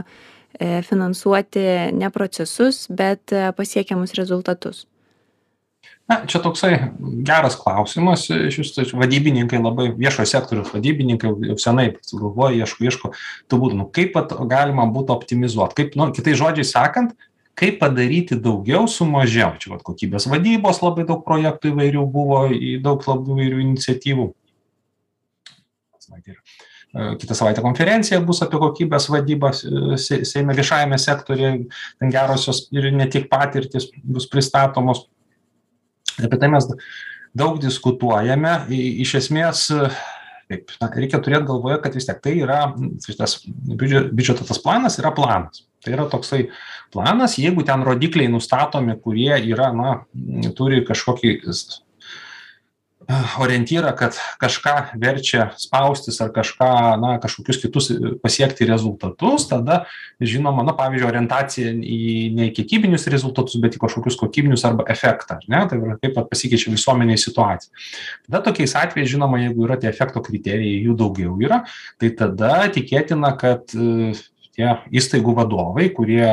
finansuoti 0.87 1.67
ne 1.99 2.11
procesus 2.15 2.85
bet 2.87 3.35
pasiekiamus 3.59 4.15
rezultatus 4.15 4.85
na 6.07 6.19
čia 6.29 6.39
toksai 6.43 6.71
geras 7.25 7.55
klausimas 7.57 8.27
išvis 8.29 8.73
tai 8.75 8.85
vadybininkai 8.93 9.57
labai 9.61 9.87
viešojo 9.97 10.29
sektoriaus 10.29 10.73
vadybininkai 10.73 11.31
jau 11.49 11.57
senai 11.61 11.87
sugalvoja 12.05 12.61
ieško 12.61 12.85
ieško 12.85 13.13
tų 13.49 13.61
būdų. 13.61 13.79
Nu 13.79 13.87
kaip 13.89 14.17
vat 14.17 14.35
galima 14.51 14.85
būtų 14.85 15.15
optimizuot? 15.15 15.73
Kaip 15.77 15.97
nu 15.97 16.11
kitais 16.13 16.37
žodžiais 16.41 16.75
sakant 16.75 17.15
kaip 17.57 17.79
padaryti 17.81 18.37
daugiau 18.37 18.85
su 18.91 19.07
mažiau? 19.09 19.55
Čia 19.57 19.73
vat 19.73 19.85
kokybės 19.87 20.29
vadybos 20.29 20.83
labai 20.85 21.07
daug 21.09 21.25
projektų 21.25 21.73
įvairių 21.73 22.05
buvo 22.13 22.45
į 22.53 22.77
daug 22.85 23.01
labai 23.09 23.39
įvairių 23.39 23.65
iniciatyvų. 23.65 24.29
Kitą 26.95 27.35
savaitę 27.35 27.59
konferencija 27.65 28.21
bus 28.23 28.39
apie 28.45 28.61
kokybės 28.61 29.09
vadybą 29.11 29.49
seime 29.97 30.53
viešajame 30.55 31.01
sektoriuje. 31.01 31.65
Ten 31.99 32.13
gerosios 32.13 32.67
ir 32.71 32.91
ne 32.93 33.09
tik 33.11 33.25
patirtys 33.31 33.89
bus 34.05 34.29
pristatomos 34.31 35.07
apie 36.23 36.39
tai 36.41 36.51
mes 36.53 36.67
daug 37.35 37.57
diskutuojame. 37.63 38.57
Iš 39.05 39.17
esmės 39.21 39.67
kaip 40.45 40.75
na 40.81 40.89
reikia 40.93 41.19
turėt 41.23 41.45
galvoje 41.47 41.79
kad 41.81 41.95
vis 41.97 42.05
tiek 42.07 42.19
tai 42.21 42.35
yra 42.43 42.59
šitas 43.05 43.39
biudžet 43.47 44.11
biudžeto 44.13 44.45
tas 44.47 44.61
planas 44.61 44.99
yra 45.01 45.11
planas. 45.15 45.63
Tai 45.83 45.93
yra 45.95 46.05
toksai 46.09 46.47
planas 46.93 47.37
jeigu 47.41 47.65
ten 47.65 47.85
rodikliai 47.85 48.29
nustatomi 48.31 48.97
kurie 49.01 49.33
yra 49.49 49.71
na 49.75 49.95
turi 50.57 50.83
kažkokį 50.85 51.39
orientyrą 53.39 53.91
kad 53.97 54.17
kažką 54.41 54.73
verčia 55.01 55.49
spaustis 55.61 56.17
ar 56.21 56.31
kažką 56.33 56.69
na 57.01 57.15
kažkokius 57.21 57.59
kitus 57.61 57.89
pasiekti 58.23 58.65
rezultatus 58.65 59.47
tada 59.49 59.83
žinoma 60.19 60.63
na 60.65 60.73
pavyzdžiui 60.77 61.09
orientacija 61.09 61.73
į 61.75 61.99
ne 62.35 62.49
į 62.49 62.53
kiekybinius 62.57 63.07
rezultatus 63.13 63.59
bet 63.61 63.77
į 63.77 63.83
kažkokius 63.83 64.17
kokybinius 64.19 64.65
arba 64.65 64.87
efektą 64.91 65.37
ar 65.37 65.45
ne? 65.51 65.61
Tai 65.69 65.79
yra 65.81 65.97
kaip 66.01 66.17
vat 66.17 66.29
pasikeičia 66.31 66.73
visuomenėj 66.73 67.21
situacija. 67.27 67.85
Tada 68.27 68.41
tokiais 68.49 68.75
atvejais 68.79 69.11
žinoma 69.13 69.41
jeigu 69.43 69.67
yra 69.67 69.77
tie 69.81 69.91
efekto 69.91 70.23
kriterijai 70.25 70.81
jų 70.87 70.97
daugiau 70.97 71.37
yra 71.43 71.63
tai 72.01 72.09
tada 72.17 72.65
tikėtina 72.73 73.35
kad 73.37 73.69
tie 74.55 74.75
įstaigų 74.95 75.35
vadovai 75.37 75.89
kurie 75.93 76.25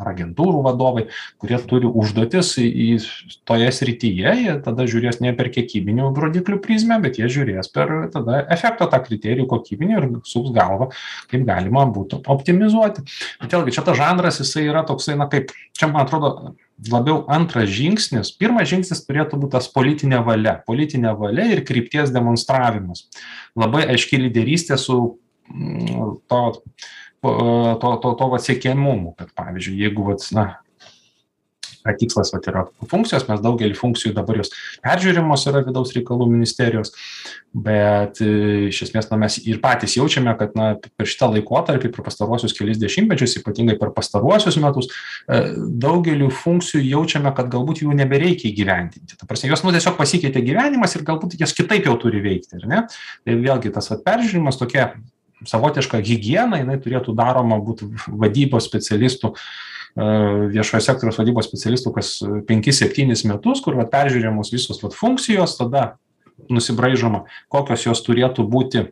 ar 0.00 0.10
agentūrų 0.12 0.62
vadovai 0.66 1.06
kurie 1.42 1.58
turi 1.70 1.88
užduotis 1.88 2.54
į 2.62 2.88
toje 3.48 3.70
srityje 3.78 4.34
jie 4.40 4.56
tada 4.64 4.86
žiūrės 4.88 5.20
ne 5.24 5.32
per 5.36 5.50
kiekybinių 5.54 6.12
rodiklių 6.16 6.60
prizmę 6.64 6.98
bet 7.04 7.20
jie 7.20 7.30
žiūrės 7.32 7.70
per 7.74 7.94
tada 8.14 8.42
efekto 8.52 8.88
tą 8.92 9.00
kriterijų 9.06 9.48
kokybinį 9.50 9.98
ir 9.98 10.08
suks 10.28 10.52
galvą 10.56 10.90
kaip 11.30 11.46
galima 11.48 11.86
būtų 11.90 12.22
optimizuoti. 12.32 13.04
Bet 13.42 13.56
vėlgi 13.56 13.76
čia 13.76 13.84
tas 13.86 13.98
žanras 13.98 14.40
jisai 14.42 14.66
yra 14.68 14.84
toksai 14.86 15.16
na 15.18 15.28
kaip 15.32 15.52
čia 15.76 15.90
man 15.90 16.04
atrodo 16.04 16.56
labiau 16.92 17.22
antras 17.32 17.70
žingsnis. 17.72 18.32
Pirmas 18.36 18.68
žingsnis 18.70 19.04
turėtų 19.06 19.40
būt 19.42 19.54
tas 19.56 19.68
politinė 19.72 20.20
valia 20.26 20.58
politinė 20.66 21.14
valia 21.18 21.48
ir 21.54 21.64
krypties 21.66 22.12
demonstravimas. 22.14 23.06
Labai 23.56 23.86
aiški 23.94 24.20
lyderystė 24.26 24.78
su 24.80 25.16
to 26.28 26.42
to 27.22 27.96
to 28.02 28.14
to 28.20 28.30
vat 28.34 28.46
siekiamumu 28.46 29.14
kad 29.18 29.32
pavyzdžiui 29.38 29.82
jeigu 29.86 30.06
vat 30.10 30.24
na 30.36 30.46
tikslas 31.94 32.32
vat 32.34 32.46
yra 32.50 32.64
funkcijos 32.90 33.26
mes 33.28 33.42
daugelį 33.44 33.76
funkcijų 33.78 34.14
dabar 34.16 34.40
jos 34.40 34.50
peržiūrimos 34.84 35.46
yra 35.50 35.62
vidaus 35.66 35.92
reikalų 35.94 36.28
ministerijos 36.30 36.92
bet 37.56 38.20
e, 38.24 38.68
iš 38.70 38.82
esmės 38.88 39.08
na 39.10 39.18
mes 39.20 39.38
ir 39.44 39.60
patys 39.62 39.96
jaučiame 39.96 40.34
kad 40.40 40.56
na 40.58 40.68
per 40.82 41.08
šitą 41.08 41.30
laikotarpį 41.36 41.92
per 41.94 42.06
pastaruosius 42.06 42.54
kelis 42.56 42.80
dešimtmečius 42.82 43.38
ypatingai 43.40 43.78
per 43.80 43.92
pastaruosius 43.96 44.58
metus 44.62 44.90
e, 44.90 45.42
daugeliu 45.86 46.30
funkcijų 46.42 46.84
jaučiame 46.84 47.32
kad 47.36 47.50
galbūt 47.52 47.84
jų 47.84 47.96
nebereikia 47.96 48.50
įgyvendinti. 48.50 49.16
Ta 49.16 49.28
prasme 49.28 49.52
jos 49.52 49.64
nu 49.64 49.74
tiesiog 49.74 49.98
pasikeitė 50.00 50.44
gyvenimas 50.44 50.96
ir 50.98 51.06
galbūt 51.06 51.38
jos 51.40 51.54
kitaip 51.56 51.88
jau 51.88 51.96
turi 52.00 52.22
veikti 52.24 52.60
tai 52.66 53.38
vėlgi 53.40 53.72
tas 53.74 53.92
vat 53.92 54.04
peržiūrėjimas 54.06 54.60
tokia 54.60 54.90
savotiška 55.44 56.00
higiena 56.04 56.60
jinai 56.62 56.78
turėtų 56.82 57.14
daroma 57.16 57.58
būt 57.62 57.84
vadybos 58.08 58.66
specialistų 58.68 59.32
e, 59.32 59.36
viešojo 60.54 60.82
sektoriaus 60.86 61.20
vadybos 61.20 61.48
specialistų 61.50 61.92
kas 61.98 62.12
penkis 62.48 62.80
septynis 62.80 63.26
metus 63.28 63.62
kur 63.64 63.76
vat 63.78 63.92
peržiūrimos 63.92 64.52
visos 64.54 64.80
vat 64.82 64.96
funkcijos 64.96 65.58
tada 65.60 65.96
nusibraižoma 66.52 67.26
kokios 67.52 67.88
jos 67.88 68.04
turėtų 68.06 68.46
būti 68.48 68.86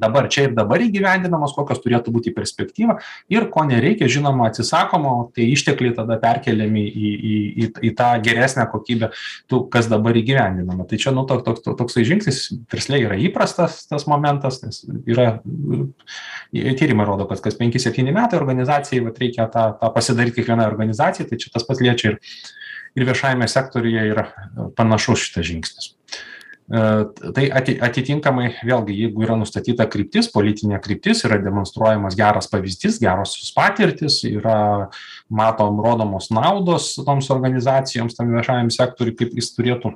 dabar 0.00 0.28
čia 0.32 0.48
ir 0.48 0.54
dabar 0.56 0.82
įgyvendinamos 0.84 1.54
kokios 1.56 1.80
turėtų 1.84 2.12
būti 2.14 2.32
perspektyva 2.36 2.98
ir 3.32 3.48
ko 3.52 3.64
nereikia 3.68 4.08
žinoma 4.10 4.48
atsisakoma 4.50 5.12
o 5.18 5.26
tai 5.34 5.48
ištekliai 5.52 5.94
tada 5.96 6.18
perkeliami 6.22 6.84
į 6.84 7.12
į 7.14 7.34
į 7.64 7.68
į 7.90 7.92
tą 7.98 8.10
geresnę 8.24 8.66
kokybę 8.72 9.10
tų 9.50 9.64
kas 9.72 9.88
dabar 9.92 10.16
įgyvendinama. 10.18 10.88
Tai 10.90 11.00
čia 11.00 11.14
nu 11.16 11.26
to 11.28 11.40
toks 11.46 11.64
toksai 11.64 12.06
žingsnis 12.08 12.42
versle 12.72 13.00
yra 13.04 13.18
įprastas 13.20 13.84
tas 13.90 14.08
momentas 14.10 14.62
nes 14.64 14.82
yra 15.04 15.40
tyrimai 16.52 17.06
rodo 17.08 17.28
kad 17.30 17.42
kas 17.44 17.58
penki 17.60 17.82
septyni 17.82 18.14
metai 18.14 18.40
organizacijai 18.40 19.04
vat 19.06 19.18
reikia 19.22 19.48
tą 19.52 19.70
tą 19.80 19.94
pasidaryt 19.94 20.36
kiekvienai 20.36 20.68
organizacijai 20.70 21.28
tai 21.30 21.40
čia 21.40 21.54
tas 21.54 21.66
pats 21.66 21.82
liečia 21.84 22.14
ir 22.14 22.20
ir 22.94 23.06
viešajame 23.08 23.48
sektoriuje 23.50 24.06
yra 24.12 24.28
panašus 24.78 25.26
šitas 25.26 25.46
žingsnis. 25.48 25.86
e, 25.90 26.03
tai 26.64 27.44
ati 27.52 27.74
atitinkamai 27.84 28.46
vėlgi 28.64 28.94
jeigu 28.96 29.26
yra 29.26 29.36
nustatyta 29.36 29.84
kryptis 29.90 30.30
politinė 30.32 30.78
kryptis 30.84 31.20
yra 31.28 31.36
demonstruojamas 31.42 32.16
geras 32.16 32.48
pavyzdys 32.48 32.96
gerosios 33.02 33.52
patirtys 33.52 34.22
yra 34.30 34.88
matom 35.28 35.82
rodomos 35.84 36.30
naudos 36.32 36.94
toms 37.04 37.28
organizacijoms 37.34 38.16
tam 38.16 38.32
viešajam 38.32 38.72
sektoriui 38.72 39.16
kaip 39.18 39.36
jis 39.36 39.52
turėtų 39.58 39.92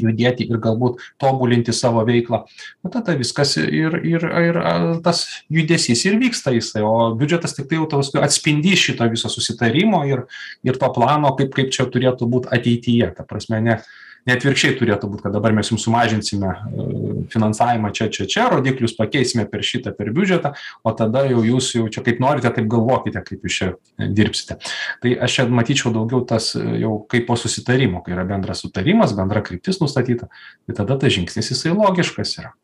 judėti 0.00 0.46
ir 0.50 0.58
galbūt 0.62 1.02
tobulinti 1.22 1.72
savo 1.72 2.04
veiklą. 2.06 2.42
Nu 2.82 2.90
tada 2.92 3.14
viskas 3.18 3.56
ir 3.60 3.96
ir 4.02 4.24
ir 4.26 4.60
tas 5.04 5.24
judesys 5.52 6.04
ir 6.08 6.18
vyksta 6.20 6.54
jisai 6.54 6.84
o 6.84 7.14
biudžetas 7.18 7.56
tiktai 7.56 7.78
jau 7.78 7.88
paskui 7.90 8.22
atspindys 8.24 8.82
šito 8.88 9.06
viso 9.10 9.30
susitarimo 9.32 10.04
ir 10.10 10.26
ir 10.66 10.80
to 10.80 10.90
plano 10.94 11.34
kaip 11.38 11.54
kaip 11.54 11.70
čia 11.74 11.86
turėtų 11.86 12.28
būt 12.30 12.50
ateityje. 12.54 13.14
Ta 13.16 13.26
prasme 13.28 13.60
ne 13.60 13.78
ne 14.28 14.36
atvirkščiai 14.36 14.76
turėtų 14.78 15.10
būt 15.12 15.24
kad 15.24 15.34
dabar 15.36 15.54
mes 15.56 15.70
jum 15.70 15.80
sumažinsime 15.80 16.50
e, 16.50 16.86
finansavimą 17.32 17.92
čia 17.96 18.08
čia 18.14 18.26
čia 18.30 18.48
rodiklius 18.52 18.96
pakeisime 18.98 19.46
per 19.50 19.64
šitą 19.66 19.94
per 19.96 20.12
biudžetą 20.16 20.54
o 20.84 20.94
tada 20.96 21.24
jau 21.28 21.44
jūs 21.44 21.74
jau 21.76 21.86
čia 21.92 22.04
kaip 22.06 22.22
norite 22.24 22.52
taip 22.56 22.68
galvokite 22.72 23.24
kaip 23.26 23.44
jūs 23.44 23.60
čia 23.60 23.70
e, 23.74 24.10
dirbsite. 24.16 24.58
Tai 25.04 25.14
aš 25.28 25.38
čia 25.38 25.48
matyčiau 25.52 25.94
daugiau 25.94 26.24
tas 26.28 26.52
e, 26.58 26.64
jau 26.82 26.96
kaip 27.10 27.28
po 27.28 27.38
susitarimo 27.40 28.04
kai 28.04 28.16
yra 28.16 28.26
bendras 28.28 28.64
sutarimas 28.64 29.16
bendra 29.16 29.44
kryptis 29.44 29.82
nustatyta 29.82 30.30
tai 30.30 30.76
tada 30.76 30.98
tas 31.00 31.14
žingsnis 31.14 31.52
jisai 31.52 31.76
logiškas 31.76 32.38
yra 32.40 32.54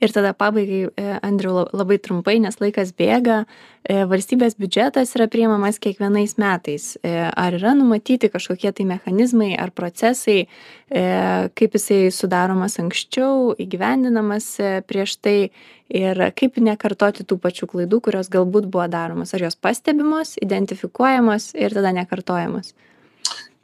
ir 0.00 0.12
tada 0.12 0.32
pabaigai 0.36 0.88
e, 0.88 1.04
andriau 1.22 1.64
labai 1.72 1.98
trumpai 2.02 2.38
nes 2.42 2.58
laikas 2.60 2.92
bėga. 2.98 3.44
E, 3.84 4.02
valstybės 4.08 4.56
biudžetas 4.60 5.14
yra 5.18 5.28
priimamas 5.30 5.80
kiekvienais 5.82 6.36
metais. 6.40 6.94
E, 7.02 7.12
ar 7.28 7.56
yra 7.58 7.74
numatyti 7.78 8.30
kažkokie 8.32 8.72
tai 8.72 8.88
mechanizmai 8.88 9.54
ar 9.60 9.74
procesai 9.74 10.44
kaip 11.58 11.72
jisai 11.74 12.12
sudaromas 12.14 12.76
anksčiau 12.78 13.54
įgyvendinamas 13.58 14.52
prieš 14.86 15.16
tai? 15.18 15.38
Ir 15.94 16.16
kaip 16.38 16.56
nekartoti 16.62 17.26
tų 17.28 17.36
pačių 17.42 17.66
klaidų 17.68 17.98
kurios 18.06 18.30
galbūt 18.32 18.70
buvo 18.72 18.86
daromos? 18.88 19.34
Ar 19.36 19.42
jos 19.44 19.58
pastebimos 19.58 20.36
identifikuojamos 20.42 21.50
ir 21.58 21.74
tada 21.76 21.92
nekartojamos 21.96 22.72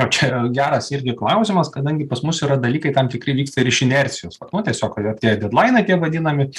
jo 0.00 0.09
čia 0.12 0.28
geras 0.54 0.90
irgi 0.95 1.14
klausimas 1.19 1.71
kadangi 1.73 2.09
pas 2.09 2.23
mus 2.26 2.40
yra 2.47 2.57
dalykai 2.61 2.92
tam 2.97 3.09
tikri 3.12 3.35
vyksta 3.38 3.62
ir 3.62 3.71
iš 3.71 3.83
inercijos. 3.87 4.40
Vat 4.40 4.52
nu 4.57 4.62
tiesiog 4.66 4.99
tie 5.21 5.37
dedlainai 5.40 5.85
tie 5.87 5.99
vadinami 6.00 6.50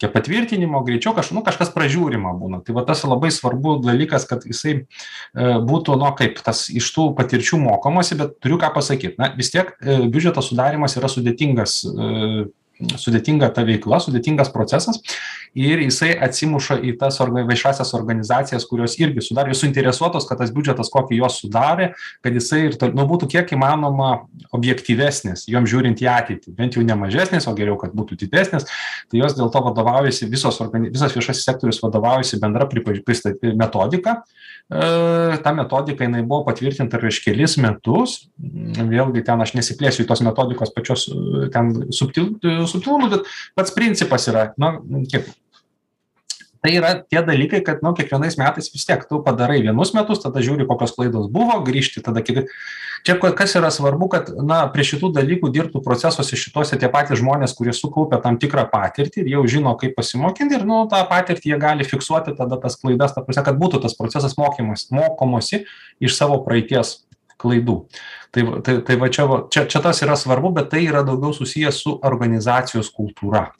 tie 0.00 0.10
patvirtinimo 0.10 0.82
greičiau 0.86 1.14
kaž 1.16 1.32
nu 1.36 1.44
kažkas 1.46 1.72
pražiūrima 1.74 2.34
būna. 2.38 2.62
Tai 2.64 2.76
va 2.78 2.86
tas 2.88 3.04
labai 3.06 3.30
svarbu 3.34 3.78
dalykas 3.84 4.28
kad 4.30 4.46
jisai 4.48 4.74
e, 4.80 4.84
būtų 5.68 5.98
nu 6.00 6.10
kaip 6.18 6.40
tas 6.44 6.66
iš 6.70 6.90
tų 6.96 7.10
patirčių 7.18 7.60
mokomasi 7.62 8.18
bet 8.20 8.38
turiu 8.42 8.58
ką 8.62 8.72
pasakyt. 8.74 9.18
Na 9.20 9.32
vis 9.36 9.52
tiek 9.54 9.74
e, 9.80 10.04
biudžeto 10.08 10.44
sudarymas 10.44 10.98
yra 11.00 11.10
sudėtingas 11.10 11.80
e, 11.88 12.46
sudėtinga 12.98 13.50
ta 13.54 13.64
veikla 13.66 14.00
sudėtingas 14.02 14.50
procesas 14.54 15.00
ir 15.54 15.82
jisai 15.84 16.12
atsimuša 16.26 16.80
į 16.82 16.96
tas 16.98 17.20
orga 17.22 17.44
viešąsias 17.46 17.94
organizacijas 17.94 18.66
kurios 18.70 18.98
irgi 18.98 19.22
sudarė 19.22 19.54
suinteresuotos 19.54 20.26
kad 20.28 20.42
tas 20.42 20.52
biudžetas 20.54 20.90
kokį 20.92 21.20
jos 21.22 21.40
sudarė 21.44 21.92
kad 22.24 22.34
jisai 22.34 22.64
ir 22.68 22.78
nu 22.94 23.06
būtų 23.10 23.30
kiek 23.36 23.54
įmanoma 23.54 24.10
objektyvesnis 24.54 25.46
jom 25.50 25.68
žiūrint 25.68 26.00
į 26.02 26.08
ateitį. 26.10 26.54
Bent 26.56 26.76
jau 26.76 26.84
ne 26.86 26.96
mažesnis 26.98 27.48
o 27.50 27.54
geriau 27.56 27.76
kad 27.80 27.94
būtų 27.96 28.18
didesnis. 28.24 28.66
Tai 29.10 29.20
jos 29.20 29.36
dėl 29.38 29.50
to 29.52 29.62
vadovaujasi 29.68 30.28
visos 30.30 30.60
organi 30.64 30.92
visas 30.94 31.14
viešasis 31.16 31.44
sektorius 31.46 31.82
vadovaujasi 31.82 32.40
bendra 32.42 32.68
pripaž 32.70 33.02
pristat 33.06 33.42
metodika. 33.54 34.20
E, 34.64 35.38
ta 35.44 35.54
metodika 35.56 36.06
jinai 36.06 36.24
buvo 36.24 36.44
patvirtinta 36.48 37.00
prieš 37.00 37.20
kelis 37.24 37.56
metus. 37.60 38.16
Vėlgi 38.38 39.24
ten 39.26 39.42
aš 39.44 39.54
nesiplėsiu 39.58 40.04
į 40.04 40.08
tos 40.10 40.24
metodikos 40.26 40.74
pačios 40.74 41.06
ten 41.54 41.74
subtil 41.94 42.34
subtilumų 42.70 43.10
bet 43.16 43.32
pats 43.58 43.74
principas 43.76 44.28
yra 44.30 44.50
na 44.60 44.76
kiek 45.10 45.30
tai 46.64 46.78
yra 46.78 46.94
tie 47.04 47.20
dalykai 47.20 47.60
kad 47.60 47.82
nu 47.84 47.92
kiekvienais 47.92 48.38
metais 48.40 48.70
vis 48.72 48.86
tiek 48.88 49.02
tu 49.04 49.20
padarai 49.24 49.60
vienus 49.60 49.92
metus 49.92 50.22
tada 50.24 50.40
žiūri 50.40 50.64
kokios 50.64 50.96
klaidos 50.96 51.28
buvo 51.32 51.58
grįžti 51.66 52.00
tada 52.04 52.24
kiti. 52.24 52.48
Čia 53.04 53.18
kas 53.20 53.52
yra 53.58 53.68
svarbu 53.68 54.06
kad 54.08 54.30
na 54.48 54.62
prie 54.72 54.86
šitų 54.88 55.10
dalykų 55.12 55.50
dirbtų 55.52 55.82
procesuose 55.84 56.38
šituose 56.40 56.78
tie 56.80 56.88
patys 56.88 57.20
žmonės 57.20 57.52
kurie 57.58 57.74
sukaupę 57.76 58.16
tam 58.24 58.38
tikrą 58.40 58.64
patirtį 58.72 59.26
ir 59.26 59.28
jau 59.34 59.42
žino 59.44 59.74
kaip 59.76 59.92
pasimokint 59.98 60.56
ir 60.56 60.64
nu 60.64 60.86
tą 60.88 61.02
patirtį 61.10 61.52
jie 61.52 61.58
gali 61.60 61.84
fiksuoti 61.84 62.32
tada 62.38 62.56
tas 62.62 62.80
klaidas 62.80 63.12
ta 63.12 63.20
prasme 63.26 63.44
kad 63.44 63.60
būtų 63.60 63.82
tas 63.84 63.98
procesas 63.98 64.38
mokymas 64.40 64.88
mokomosi 64.88 65.66
iš 66.00 66.16
savo 66.16 66.40
praeities 66.48 67.02
klaidų. 67.44 67.78
Tai 68.34 68.44
tai 68.66 68.80
tai 68.88 68.98
va 69.00 69.12
čia 69.12 69.28
čia 69.52 69.66
čia 69.70 69.84
tas 69.84 70.02
yra 70.02 70.16
svarbu 70.18 70.54
bet 70.58 70.72
tai 70.72 70.84
yra 70.88 71.04
daugiau 71.06 71.36
susiję 71.36 71.72
su 71.72 71.98
organizacijos 72.02 72.90
kultūra. 72.96 73.50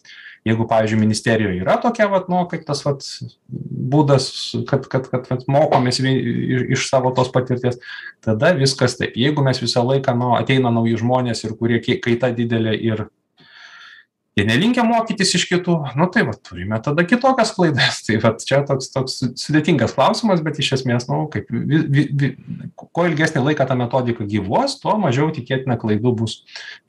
Jeigu 0.45 0.67
pavyzdžiui 0.69 1.01
ministerijoj 1.01 1.55
yra 1.63 1.79
tokia 1.81 2.05
vat 2.13 2.27
nu 2.29 2.43
kaip 2.51 2.67
tas 2.69 2.83
vat 2.85 3.05
būdas 3.95 4.27
kad 4.69 4.85
kad 4.93 5.09
kad 5.13 5.31
vat 5.31 5.47
mokomės 5.49 6.03
vie 6.05 6.13
iš 6.77 6.89
savo 6.91 7.15
tos 7.17 7.31
patirties 7.33 7.81
tada 8.25 8.53
viskas 8.59 8.99
taip. 9.01 9.17
Jeigu 9.17 9.45
mes 9.47 9.63
visą 9.63 9.87
laiką 9.89 10.17
nu 10.21 10.35
ateina 10.37 10.73
nauji 10.75 11.01
žmonės 11.01 11.47
ir 11.47 11.57
kurie 11.61 11.81
kaita 11.81 12.35
didelė 12.37 12.77
ir 12.77 13.07
jie 14.39 14.47
nelinkę 14.49 14.83
mokytis 14.87 15.35
iš 15.39 15.47
kitų. 15.51 15.77
Nu 15.99 16.09
tai 16.13 16.25
vat 16.27 16.41
turime 16.47 16.79
tada 16.83 17.05
kitokias 17.07 17.53
klaidas. 17.55 18.01
Tai 18.07 18.19
vat 18.25 18.43
čia 18.47 18.63
toks 18.67 18.91
toks 18.95 19.21
sudėtingas 19.41 19.95
klausimas 19.97 20.43
bet 20.45 20.59
iš 20.63 20.73
esmės 20.81 21.09
nu 21.11 21.25
kaip 21.33 21.51
vi 21.53 21.85
vi 21.85 22.09
vi 22.11 22.33
kuo 22.75 23.07
ilgesnį 23.11 23.45
laiką 23.49 23.69
ta 23.69 23.79
metodika 23.79 24.27
gyvuos 24.29 24.81
tuo 24.83 24.97
mažiau 25.03 25.31
tikėtina 25.35 25.79
klaidų 25.81 26.17
bus 26.23 26.41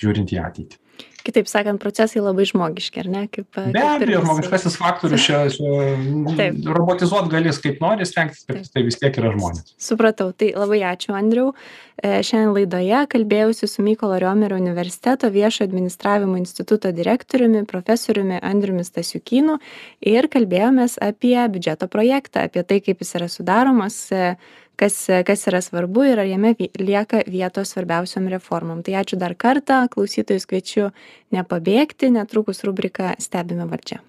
žiūrint 0.02 0.34
į 0.34 0.42
ateitį 0.46 0.82
kitaip 1.26 1.50
sakant 1.50 1.82
procesai 1.82 2.22
labai 2.24 2.46
žmogiški 2.50 3.02
ar 3.04 3.10
ne? 3.12 3.24
Kaip 3.32 3.60
be 3.74 3.82
abejo 3.82 4.22
žmogiškasis 4.26 4.78
faktorius 4.80 5.26
čia 5.26 5.42
čia 5.54 6.52
robotizuot 6.78 7.30
gali 7.32 7.54
kaip 7.64 7.82
nori 7.84 8.08
stengtis 8.08 8.46
bet 8.50 8.70
tai 8.74 8.86
vis 8.88 9.00
tiek 9.02 9.18
yra 9.22 9.34
žmonės. 9.36 9.76
Supratau. 9.82 10.32
Tai 10.38 10.52
labai 10.56 10.82
ačiū 10.94 11.16
andriau. 11.18 11.54
E, 11.96 12.20
šiandien 12.28 12.52
laidoje 12.52 13.02
kalbėjausi 13.14 13.70
su 13.72 13.84
mykolo 13.86 14.18
riomerio 14.20 14.58
universiteto 14.60 15.30
viešo 15.32 15.64
administravimo 15.64 16.36
instituto 16.38 16.92
direktoriumi 16.92 17.64
profesoriumi 17.70 18.42
andriumi 18.44 18.84
stasiukynu 18.84 19.56
ir 20.04 20.28
kalbėjomės 20.32 21.00
apie 21.04 21.38
biudžeto 21.54 21.88
projektą 21.92 22.44
apie 22.50 22.66
tai 22.68 22.82
kaip 22.84 23.00
jis 23.00 23.16
yra 23.20 23.30
sudaromas 23.32 24.00
e, 24.12 24.36
kas 24.80 24.98
kas 25.28 25.48
yra 25.52 25.62
svarbu 25.66 26.08
ir 26.12 26.24
ar 26.24 26.30
jame 26.30 26.56
lieka 26.80 27.24
vietos 27.28 27.76
svarbiausiom 27.76 28.28
reformom 28.34 28.84
tai 28.84 29.00
ačiū 29.04 29.20
dar 29.22 29.36
kartą 29.36 29.86
klausytojus 29.94 30.50
kviečiu 30.50 30.92
nepabėgti 31.36 32.12
netrukus 32.18 32.64
rubrika 32.68 33.16
stebime 33.20 33.70
valdžią 33.72 34.04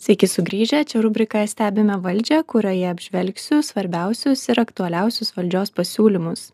Sveiki 0.00 0.24
sugrįžę, 0.32 0.78
čia 0.88 1.02
rubrika 1.04 1.42
Stebime 1.44 1.98
valdžią, 2.00 2.38
kurioje 2.48 2.88
apžvelgsiu 2.88 3.60
svarbiausius 3.60 4.46
ir 4.48 4.64
aktualiausius 4.64 5.34
valdžios 5.36 5.76
pasiūlymus. 5.76 6.48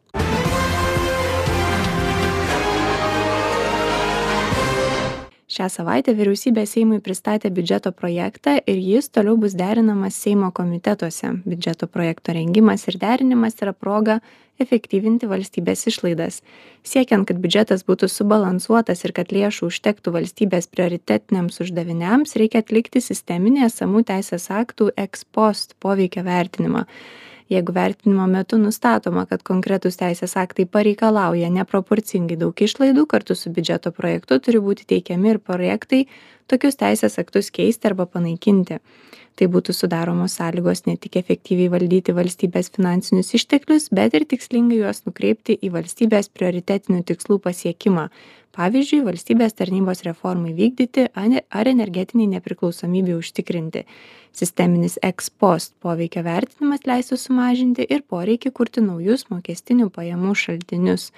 Šią 5.57 5.69
savaitę 5.73 6.13
vyriausybė 6.17 6.67
seimui 6.69 6.99
pristatė 7.05 7.51
biudžeto 7.55 7.93
projektą 7.97 8.59
ir 8.69 8.81
jis 8.83 9.09
toliau 9.09 9.39
bus 9.41 9.55
derinamas 9.57 10.19
seimo 10.21 10.51
komitetuose. 10.53 11.33
Biudžeto 11.47 11.89
projekto 11.89 12.35
rengimas 12.37 12.85
ir 12.91 12.99
derinimas 13.01 13.57
yra 13.65 13.73
proga 13.73 14.19
efektyvinti 14.61 15.29
valstybės 15.29 15.87
išlaidas. 15.91 16.41
Siekiant 16.85 17.29
kad 17.29 17.41
biudžetas 17.41 17.85
būtų 17.89 18.09
subalansuotas 18.13 19.05
ir 19.05 19.15
kad 19.17 19.33
lėšų 19.33 19.71
užtektų 19.71 20.13
valstybės 20.17 20.69
prioritetiniams 20.73 21.61
uždaviniams 21.65 22.37
reikia 22.41 22.65
atlikti 22.65 23.05
sisteminį 23.05 23.67
esamų 23.69 24.05
teisės 24.13 24.51
aktų 24.53 24.93
eks 25.07 25.25
post 25.37 25.77
poveikio 25.81 26.25
vertinimą 26.27 26.87
jeigu 27.49 27.73
vertinimo 27.73 28.27
metu 28.31 28.59
nustatoma 28.59 29.27
kad 29.31 29.43
konkretūs 29.47 29.99
teisės 30.01 30.35
aktai 30.41 30.67
pareikalauja 30.77 31.51
neproporcingai 31.55 32.39
daug 32.41 32.63
išlaidų 32.69 33.07
kartu 33.11 33.37
su 33.39 33.53
biudžeto 33.55 33.93
projektu 33.95 34.41
turi 34.43 34.63
būti 34.63 34.89
teikiami 34.95 35.35
ir 35.35 35.43
projektai 35.51 36.07
tokius 36.51 36.79
teisės 36.81 37.19
aktus 37.23 37.53
keisti 37.55 37.91
arba 37.91 38.07
panaikinti. 38.11 38.81
Taip 39.37 39.53
būtų 39.53 39.75
sudaromos 39.77 40.39
sąlygos 40.39 40.87
ne 40.87 40.95
tik 40.97 41.19
efektyviai 41.21 41.69
valdyti 41.69 42.15
valstybės 42.17 42.71
finansinius 42.73 43.35
išteklius 43.37 43.91
bet 43.93 44.17
ir 44.17 44.25
tikslingai 44.25 44.79
juos 44.81 45.03
nukreipti 45.05 45.59
į 45.61 45.75
valstybės 45.75 46.31
prioritetinių 46.33 47.03
tikslų 47.11 47.37
pasiekimą. 47.45 48.07
Pavyzdžiui 48.57 49.03
valstybės 49.05 49.53
tarnybos 49.59 50.01
reformai 50.07 50.55
vykdyti 50.57 51.11
ar 51.13 51.69
energetinei 51.69 52.31
nepriklausomybei 52.33 53.19
užtikrinti. 53.19 53.85
Sisteminis 54.33 54.97
eks 55.05 55.29
post 55.29 55.75
poveikio 55.85 56.25
vertinimas 56.25 56.89
leistų 56.89 57.21
sumažinti 57.21 57.85
ir 57.85 58.07
poreikį 58.09 58.57
kurti 58.57 58.81
naujus 58.81 59.29
mokestinių 59.29 59.93
pajamų 59.93 60.33
šaltinius. 60.33 61.11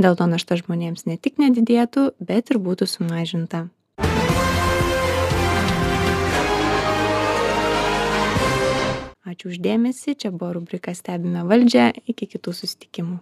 Dėl 0.00 0.16
to 0.16 0.32
našta 0.32 0.56
žmonėms 0.64 1.04
ne 1.04 1.20
tik 1.20 1.36
nedidėtų 1.44 2.14
bet 2.24 2.54
ir 2.54 2.64
būtų 2.64 2.88
sumažinta 2.88 3.66
ačiū 9.26 9.52
už 9.52 9.62
dėmesį 9.62 10.16
čia 10.22 10.30
buvo 10.34 10.56
rubrika 10.60 10.94
stebime 10.94 11.42
valdžią. 11.46 11.90
Iki 12.12 12.34
kitų 12.36 12.54
susitikimų 12.60 13.18